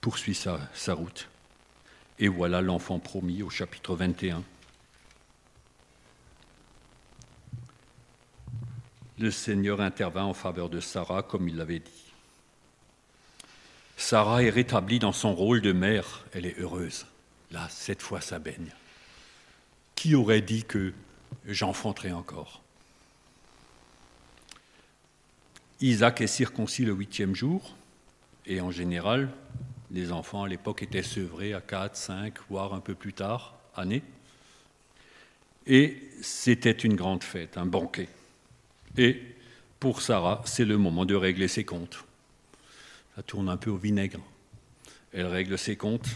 poursuit 0.00 0.34
sa, 0.34 0.58
sa 0.74 0.94
route. 0.94 1.28
Et 2.18 2.26
voilà 2.26 2.62
l'enfant 2.62 2.98
promis 2.98 3.44
au 3.44 3.48
chapitre 3.48 3.94
21. 3.94 4.42
Le 9.18 9.30
Seigneur 9.30 9.80
intervint 9.80 10.24
en 10.24 10.34
faveur 10.34 10.68
de 10.68 10.80
Sarah 10.80 11.22
comme 11.22 11.48
il 11.48 11.56
l'avait 11.56 11.80
dit. 11.80 12.12
Sarah 13.96 14.44
est 14.44 14.50
rétablie 14.50 15.00
dans 15.00 15.12
son 15.12 15.34
rôle 15.34 15.60
de 15.60 15.72
mère, 15.72 16.24
elle 16.32 16.46
est 16.46 16.58
heureuse. 16.60 17.04
Là, 17.50 17.66
cette 17.68 18.00
fois, 18.00 18.20
ça 18.20 18.38
baigne. 18.38 18.72
Qui 19.96 20.14
aurait 20.14 20.40
dit 20.40 20.62
que 20.62 20.92
j'enfanterais 21.46 22.12
encore? 22.12 22.62
Isaac 25.80 26.20
est 26.20 26.28
circoncis 26.28 26.84
le 26.84 26.92
huitième 26.92 27.34
jour, 27.34 27.74
et 28.46 28.60
en 28.60 28.70
général, 28.70 29.30
les 29.90 30.12
enfants 30.12 30.44
à 30.44 30.48
l'époque 30.48 30.82
étaient 30.82 31.02
sevrés 31.02 31.52
à 31.52 31.60
4, 31.60 31.96
5, 31.96 32.34
voire 32.50 32.74
un 32.74 32.80
peu 32.80 32.94
plus 32.94 33.12
tard, 33.12 33.56
année. 33.74 34.02
Et 35.66 36.08
c'était 36.22 36.70
une 36.70 36.94
grande 36.94 37.24
fête, 37.24 37.58
un 37.58 37.66
banquet. 37.66 38.08
Et 38.98 39.22
pour 39.78 40.02
Sarah, 40.02 40.42
c'est 40.44 40.64
le 40.64 40.76
moment 40.76 41.04
de 41.04 41.14
régler 41.14 41.46
ses 41.46 41.64
comptes. 41.64 42.04
Ça 43.14 43.22
tourne 43.22 43.48
un 43.48 43.56
peu 43.56 43.70
au 43.70 43.76
vinaigre. 43.76 44.20
Elle 45.12 45.26
règle 45.26 45.56
ses 45.56 45.76
comptes 45.76 46.08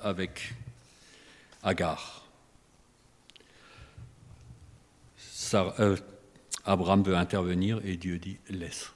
avec 0.00 0.54
Agar. 1.62 2.24
Euh, 5.54 5.96
Abraham 6.64 7.02
veut 7.02 7.16
intervenir 7.16 7.80
et 7.84 7.96
Dieu 7.96 8.18
dit 8.18 8.38
laisse. 8.48 8.92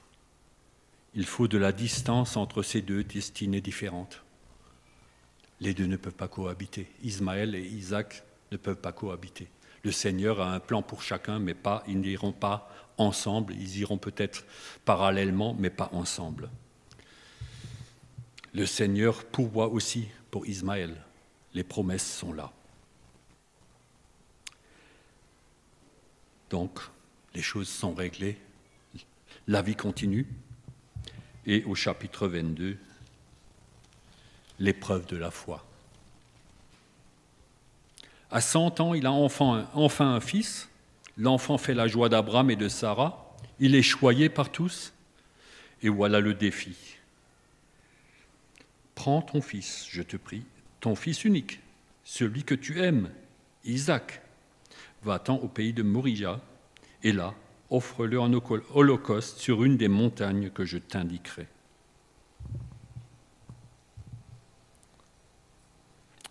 Il 1.13 1.25
faut 1.25 1.47
de 1.47 1.57
la 1.57 1.71
distance 1.71 2.37
entre 2.37 2.63
ces 2.63 2.81
deux 2.81 3.03
destinées 3.03 3.61
différentes. 3.61 4.21
Les 5.59 5.73
deux 5.73 5.85
ne 5.85 5.97
peuvent 5.97 6.13
pas 6.13 6.27
cohabiter. 6.27 6.87
Ismaël 7.03 7.55
et 7.55 7.63
Isaac 7.63 8.23
ne 8.51 8.57
peuvent 8.57 8.77
pas 8.77 8.91
cohabiter. 8.93 9.49
Le 9.83 9.91
Seigneur 9.91 10.41
a 10.41 10.53
un 10.53 10.59
plan 10.59 10.81
pour 10.81 11.01
chacun, 11.01 11.39
mais 11.39 11.53
pas, 11.53 11.83
ils 11.87 11.99
n'iront 11.99 12.31
pas 12.31 12.69
ensemble. 12.99 13.53
Ils 13.53 13.79
iront 13.79 13.97
peut-être 13.97 14.45
parallèlement, 14.85 15.55
mais 15.57 15.69
pas 15.69 15.89
ensemble. 15.93 16.49
Le 18.53 18.65
Seigneur 18.65 19.25
pourvoit 19.25 19.67
aussi 19.67 20.07
pour 20.31 20.45
Ismaël. 20.47 20.95
Les 21.53 21.63
promesses 21.63 22.17
sont 22.17 22.33
là. 22.33 22.51
Donc, 26.49 26.79
les 27.35 27.41
choses 27.41 27.69
sont 27.69 27.93
réglées, 27.93 28.37
la 29.47 29.61
vie 29.61 29.75
continue. 29.75 30.27
Et 31.45 31.63
au 31.63 31.75
chapitre 31.75 32.27
22, 32.27 32.77
l'épreuve 34.59 35.05
de 35.07 35.17
la 35.17 35.31
foi. 35.31 35.65
À 38.31 38.41
100 38.41 38.79
ans, 38.79 38.93
il 38.93 39.05
a 39.05 39.11
enfin, 39.11 39.67
enfin 39.73 40.13
un 40.13 40.19
fils. 40.19 40.69
L'enfant 41.19 41.57
fait 41.57 41.73
la 41.73 41.87
joie 41.87 42.07
d'Abraham 42.07 42.49
et 42.49 42.55
de 42.55 42.69
Sarah. 42.69 43.35
Il 43.59 43.75
est 43.75 43.81
choyé 43.81 44.29
par 44.29 44.49
tous. 44.49 44.93
Et 45.81 45.89
voilà 45.89 46.21
le 46.21 46.33
défi. 46.33 46.95
Prends 48.95 49.21
ton 49.21 49.41
fils, 49.41 49.85
je 49.89 50.01
te 50.01 50.15
prie, 50.15 50.43
ton 50.79 50.95
fils 50.95 51.23
unique, 51.23 51.59
celui 52.03 52.43
que 52.43 52.55
tu 52.55 52.81
aimes, 52.81 53.09
Isaac. 53.63 54.21
Va-t'en 55.03 55.37
au 55.37 55.47
pays 55.47 55.71
de 55.71 55.83
Morija, 55.83 56.41
et 57.03 57.13
là, 57.13 57.33
offre-le 57.69 58.19
en 58.19 58.31
holocauste 58.73 59.37
sur 59.37 59.63
une 59.63 59.77
des 59.77 59.87
montagnes 59.87 60.49
que 60.49 60.65
je 60.65 60.77
t'indiquerai. 60.77 61.47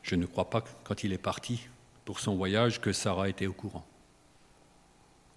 Je 0.03 0.15
ne 0.15 0.27
crois 0.27 0.51
pas, 0.51 0.63
quand 0.85 1.05
il 1.05 1.15
est 1.15 1.19
parti 1.19 1.69
pour 2.05 2.21
son 2.21 2.37
voyage, 2.37 2.83
que 2.83 2.93
Sarah 2.93 3.31
était 3.31 3.47
au 3.47 3.55
courant. 3.55 3.87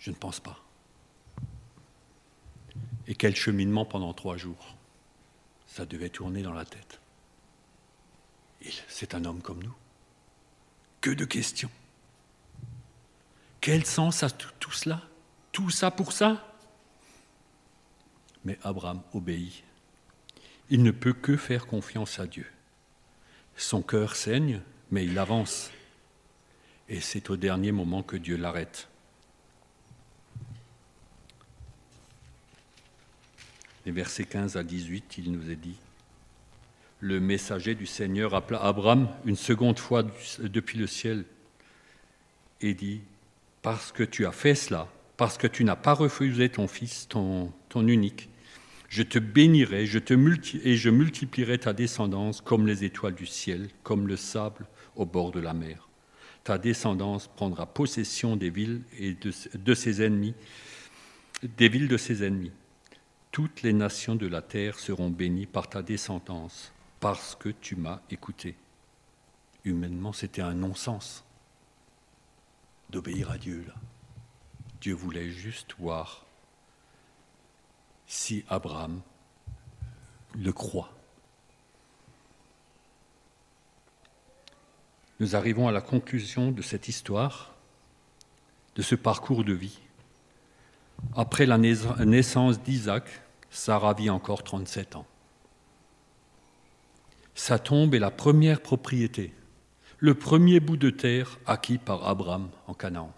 Je 0.01 0.09
ne 0.09 0.15
pense 0.15 0.39
pas. 0.39 0.59
Et 3.07 3.13
quel 3.13 3.35
cheminement 3.35 3.85
pendant 3.85 4.13
trois 4.13 4.35
jours. 4.35 4.75
Ça 5.67 5.85
devait 5.85 6.09
tourner 6.09 6.41
dans 6.41 6.53
la 6.53 6.65
tête. 6.65 6.99
C'est 8.87 9.13
un 9.13 9.25
homme 9.25 9.41
comme 9.41 9.63
nous. 9.63 9.75
Que 11.01 11.11
de 11.11 11.25
questions. 11.25 11.69
Quel 13.59 13.85
sens 13.85 14.23
a 14.23 14.29
tout 14.31 14.71
cela? 14.71 15.01
Tout 15.51 15.69
ça 15.69 15.91
pour 15.91 16.13
ça? 16.13 16.51
Mais 18.43 18.57
Abraham 18.63 19.01
obéit. 19.13 19.63
Il 20.71 20.81
ne 20.81 20.91
peut 20.91 21.13
que 21.13 21.37
faire 21.37 21.67
confiance 21.67 22.19
à 22.19 22.25
Dieu. 22.25 22.47
Son 23.55 23.83
cœur 23.83 24.15
saigne, 24.15 24.61
mais 24.89 25.05
il 25.05 25.19
avance. 25.19 25.69
Et 26.89 27.01
c'est 27.01 27.29
au 27.29 27.37
dernier 27.37 27.71
moment 27.71 28.01
que 28.01 28.17
Dieu 28.17 28.35
l'arrête. 28.35 28.87
Les 33.85 33.91
versets 33.91 34.25
15 34.25 34.57
à 34.57 34.63
18, 34.63 35.17
il 35.17 35.31
nous 35.31 35.49
est 35.49 35.55
dit 35.55 35.77
le 37.01 37.19
messager 37.19 37.73
du 37.75 37.87
Seigneur 37.87 38.35
appela 38.35 38.63
Abraham 38.63 39.09
une 39.25 39.35
seconde 39.35 39.79
fois 39.79 40.03
depuis 40.39 40.77
le 40.77 40.87
ciel 40.87 41.25
et 42.61 42.75
dit, 42.75 43.01
parce 43.63 43.91
que 43.91 44.03
tu 44.03 44.25
as 44.27 44.31
fait 44.31 44.53
cela, 44.53 44.87
parce 45.17 45.37
que 45.37 45.47
tu 45.47 45.63
n'as 45.63 45.75
pas 45.75 45.93
refusé 45.93 46.49
ton 46.49 46.67
fils, 46.67 47.07
ton, 47.09 47.51
unique, 47.75 48.29
je 48.87 49.01
te 49.01 49.17
bénirai 49.17 49.87
je 49.87 49.97
te 49.97 50.13
et 50.63 50.75
je 50.75 50.89
multiplierai 50.89 51.57
ta 51.57 51.73
descendance 51.73 52.39
comme 52.39 52.67
les 52.67 52.83
étoiles 52.83 53.15
du 53.15 53.25
ciel, 53.25 53.69
comme 53.81 54.07
le 54.07 54.15
sable 54.15 54.67
au 54.95 55.05
bord 55.05 55.31
de 55.31 55.39
la 55.39 55.53
mer. 55.53 55.87
Ta 56.43 56.59
descendance 56.59 57.29
prendra 57.35 57.65
possession 57.65 58.35
des 58.35 58.49
villes 58.51 58.81
et 58.99 59.15
de 59.55 59.73
ses 59.73 60.03
ennemis, 60.03 60.35
des 61.57 61.69
villes 61.69 61.87
de 61.87 61.97
ses 61.97 62.23
ennemis. 62.23 62.51
Toutes 63.31 63.61
les 63.61 63.73
nations 63.73 64.15
de 64.15 64.27
la 64.27 64.41
terre 64.41 64.77
seront 64.77 65.09
bénies 65.09 65.45
par 65.45 65.69
ta 65.69 65.81
descendance 65.81 66.73
parce 66.99 67.35
que 67.35 67.49
tu 67.49 67.75
m'as 67.75 68.01
écouté. 68.09 68.55
Humainement, 69.63 70.11
c'était 70.11 70.41
un 70.41 70.53
non-sens 70.53 71.23
d'obéir 72.89 73.31
à 73.31 73.37
Dieu. 73.37 73.63
Là. 73.67 73.73
Dieu 74.81 74.93
voulait 74.93 75.29
juste 75.29 75.75
voir 75.79 76.25
si 78.05 78.43
Abraham 78.49 79.01
le 80.35 80.51
croit. 80.51 80.91
Nous 85.21 85.35
arrivons 85.35 85.67
à 85.67 85.71
la 85.71 85.81
conclusion 85.81 86.51
de 86.51 86.61
cette 86.61 86.87
histoire, 86.87 87.53
de 88.75 88.81
ce 88.81 88.95
parcours 88.95 89.43
de 89.43 89.53
vie. 89.53 89.79
Après 91.15 91.45
la 91.45 91.57
naissance 91.57 92.59
d'Isaac, 92.61 93.20
Sarah 93.51 93.93
vit 93.93 94.09
encore 94.09 94.43
37 94.43 94.95
ans. 94.95 95.05
Sa 97.35 97.59
tombe 97.59 97.93
est 97.93 97.99
la 97.99 98.11
première 98.11 98.61
propriété, 98.61 99.33
le 99.99 100.15
premier 100.15 100.59
bout 100.59 100.77
de 100.77 100.89
terre 100.89 101.37
acquis 101.45 101.77
par 101.77 102.07
Abraham 102.07 102.49
en 102.67 102.73
Canaan. 102.73 103.13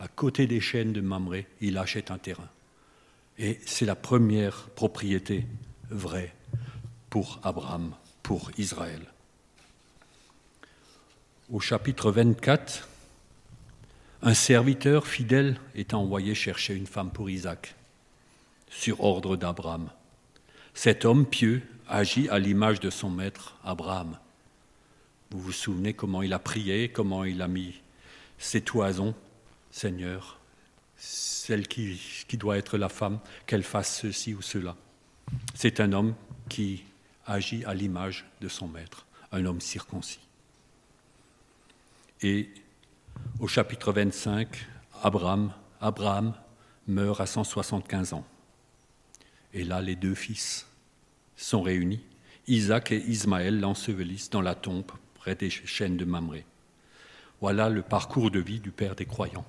à 0.00 0.06
côté 0.06 0.46
des 0.46 0.60
chaînes 0.60 0.92
de 0.92 1.00
Mamré, 1.00 1.48
il 1.60 1.76
achète 1.76 2.12
un 2.12 2.18
terrain. 2.18 2.48
Et 3.36 3.58
c'est 3.66 3.84
la 3.84 3.96
première 3.96 4.68
propriété 4.70 5.44
vraie 5.90 6.32
pour 7.10 7.40
Abraham, 7.42 7.94
pour 8.22 8.52
Israël. 8.58 9.00
Au 11.50 11.58
chapitre 11.58 12.12
24, 12.12 12.88
un 14.22 14.34
serviteur 14.34 15.06
fidèle 15.06 15.58
est 15.74 15.94
envoyé 15.94 16.34
chercher 16.34 16.74
une 16.74 16.86
femme 16.86 17.10
pour 17.10 17.30
Isaac, 17.30 17.74
sur 18.70 19.02
ordre 19.02 19.36
d'Abraham. 19.36 19.90
Cet 20.74 21.04
homme 21.04 21.26
pieux 21.26 21.62
agit 21.88 22.28
à 22.28 22.38
l'image 22.38 22.80
de 22.80 22.90
son 22.90 23.10
maître 23.10 23.56
Abraham. 23.64 24.18
Vous 25.30 25.40
vous 25.40 25.52
souvenez 25.52 25.92
comment 25.92 26.22
il 26.22 26.32
a 26.32 26.38
prié, 26.38 26.88
comment 26.88 27.24
il 27.24 27.42
a 27.42 27.48
mis 27.48 27.80
ses 28.38 28.60
toisons, 28.60 29.14
Seigneur, 29.70 30.38
celle 30.96 31.66
qui, 31.66 31.98
doit 32.34 32.56
être 32.56 32.78
la 32.78 32.88
femme, 32.88 33.18
qu'elle 33.46 33.62
fasse 33.62 34.00
ceci 34.00 34.34
ou 34.34 34.42
cela. 34.42 34.76
C'est 35.54 35.80
un 35.80 35.92
homme 35.92 36.14
qui 36.48 36.84
agit 37.26 37.64
à 37.64 37.74
l'image 37.74 38.24
de 38.40 38.48
son 38.48 38.68
maître, 38.68 39.06
un 39.32 39.44
homme 39.44 39.60
circoncis. 39.60 40.20
Et 42.22 42.48
au 43.38 43.48
chapitre 43.48 43.92
25, 43.92 44.48
Abraham, 45.02 45.52
Abraham 45.80 46.34
meurt 46.86 47.20
à 47.20 47.26
175 47.26 48.14
ans. 48.14 48.24
Et 49.54 49.64
là, 49.64 49.80
les 49.80 49.96
deux 49.96 50.14
fils 50.14 50.66
sont 51.36 51.62
réunis. 51.62 52.00
Isaac 52.46 52.92
et 52.92 52.98
Ismaël 52.98 53.60
l'ensevelissent 53.60 54.30
dans 54.30 54.40
la 54.40 54.54
tombe 54.54 54.90
près 55.14 55.34
des 55.34 55.50
chaînes 55.50 55.96
de 55.96 56.04
Mamré. 56.04 56.44
Voilà 57.40 57.68
le 57.68 57.82
parcours 57.82 58.30
de 58.30 58.40
vie 58.40 58.60
du 58.60 58.70
Père 58.70 58.94
des 58.94 59.04
croyants. 59.04 59.46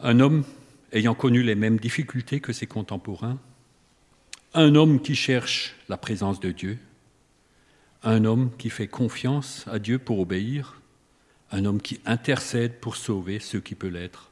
Un 0.00 0.20
homme 0.20 0.44
ayant 0.92 1.14
connu 1.14 1.42
les 1.42 1.54
mêmes 1.54 1.78
difficultés 1.78 2.40
que 2.40 2.52
ses 2.52 2.66
contemporains, 2.66 3.38
un 4.54 4.74
homme 4.74 5.00
qui 5.00 5.14
cherche 5.14 5.74
la 5.88 5.96
présence 5.96 6.40
de 6.40 6.52
Dieu, 6.52 6.78
un 8.02 8.24
homme 8.24 8.50
qui 8.56 8.70
fait 8.70 8.86
confiance 8.86 9.66
à 9.66 9.78
Dieu 9.78 9.98
pour 9.98 10.20
obéir, 10.20 10.80
un 11.50 11.64
homme 11.64 11.80
qui 11.80 12.00
intercède 12.06 12.78
pour 12.80 12.96
sauver 12.96 13.40
ceux 13.40 13.60
qui 13.60 13.74
peuvent 13.74 13.90
l'être, 13.90 14.30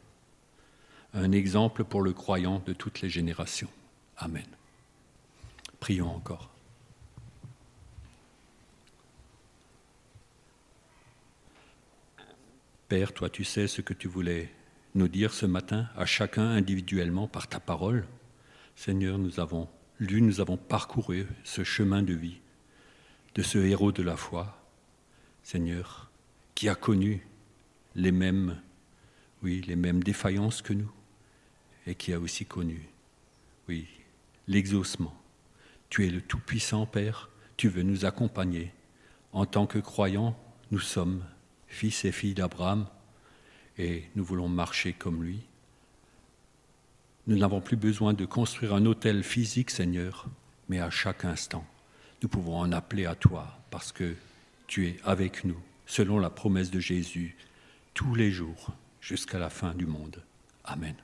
un 1.14 1.32
exemple 1.32 1.84
pour 1.84 2.02
le 2.02 2.12
croyant 2.12 2.62
de 2.66 2.72
toutes 2.72 3.00
les 3.00 3.10
générations. 3.10 3.68
Amen. 4.16 4.46
Prions 5.80 6.14
encore. 6.14 6.50
Père, 12.88 13.12
toi 13.12 13.30
tu 13.30 13.44
sais 13.44 13.68
ce 13.68 13.80
que 13.80 13.94
tu 13.94 14.08
voulais 14.08 14.50
nous 14.94 15.08
dire 15.08 15.32
ce 15.32 15.46
matin 15.46 15.88
à 15.96 16.04
chacun 16.04 16.46
individuellement 16.46 17.26
par 17.26 17.48
ta 17.48 17.60
parole. 17.60 18.06
Seigneur, 18.76 19.18
nous 19.18 19.40
avons 19.40 19.68
lu, 19.98 20.20
nous 20.20 20.40
avons 20.40 20.56
parcouru 20.56 21.26
ce 21.44 21.64
chemin 21.64 22.02
de 22.02 22.14
vie 22.14 22.40
de 23.34 23.42
ce 23.42 23.58
héros 23.58 23.92
de 23.92 24.02
la 24.02 24.16
foi, 24.16 24.58
Seigneur, 25.42 26.10
qui 26.54 26.68
a 26.68 26.74
connu 26.74 27.26
les 27.94 28.12
mêmes, 28.12 28.60
oui, 29.42 29.62
les 29.66 29.76
mêmes 29.76 30.02
défaillances 30.02 30.60
que 30.60 30.74
nous 30.74 30.90
et 31.86 31.94
qui 31.94 32.12
a 32.12 32.20
aussi 32.20 32.44
connu, 32.44 32.88
oui, 33.68 33.86
l'exaucement. 34.48 35.14
Tu 35.88 36.06
es 36.06 36.10
le 36.10 36.20
Tout-Puissant 36.20 36.86
Père, 36.86 37.30
tu 37.56 37.68
veux 37.68 37.82
nous 37.82 38.04
accompagner. 38.04 38.72
En 39.32 39.46
tant 39.46 39.66
que 39.66 39.78
croyants, 39.78 40.36
nous 40.70 40.80
sommes 40.80 41.24
fils 41.66 42.04
et 42.04 42.12
filles 42.12 42.34
d'Abraham 42.34 42.86
et 43.78 44.04
nous 44.14 44.24
voulons 44.24 44.48
marcher 44.48 44.92
comme 44.92 45.22
lui. 45.22 45.40
Nous 47.26 47.36
n'avons 47.36 47.60
plus 47.60 47.76
besoin 47.76 48.14
de 48.14 48.24
construire 48.24 48.74
un 48.74 48.84
hôtel 48.84 49.22
physique, 49.22 49.70
Seigneur, 49.70 50.26
mais 50.68 50.80
à 50.80 50.90
chaque 50.90 51.24
instant, 51.24 51.64
nous 52.22 52.28
pouvons 52.28 52.58
en 52.58 52.72
appeler 52.72 53.06
à 53.06 53.14
toi 53.14 53.58
parce 53.70 53.92
que 53.92 54.14
tu 54.66 54.88
es 54.88 54.96
avec 55.04 55.44
nous, 55.44 55.60
selon 55.86 56.18
la 56.18 56.30
promesse 56.30 56.70
de 56.70 56.80
Jésus, 56.80 57.36
tous 57.94 58.14
les 58.14 58.30
jours 58.30 58.70
jusqu'à 59.00 59.38
la 59.38 59.50
fin 59.50 59.74
du 59.74 59.86
monde. 59.86 60.22
Amen. 60.64 60.94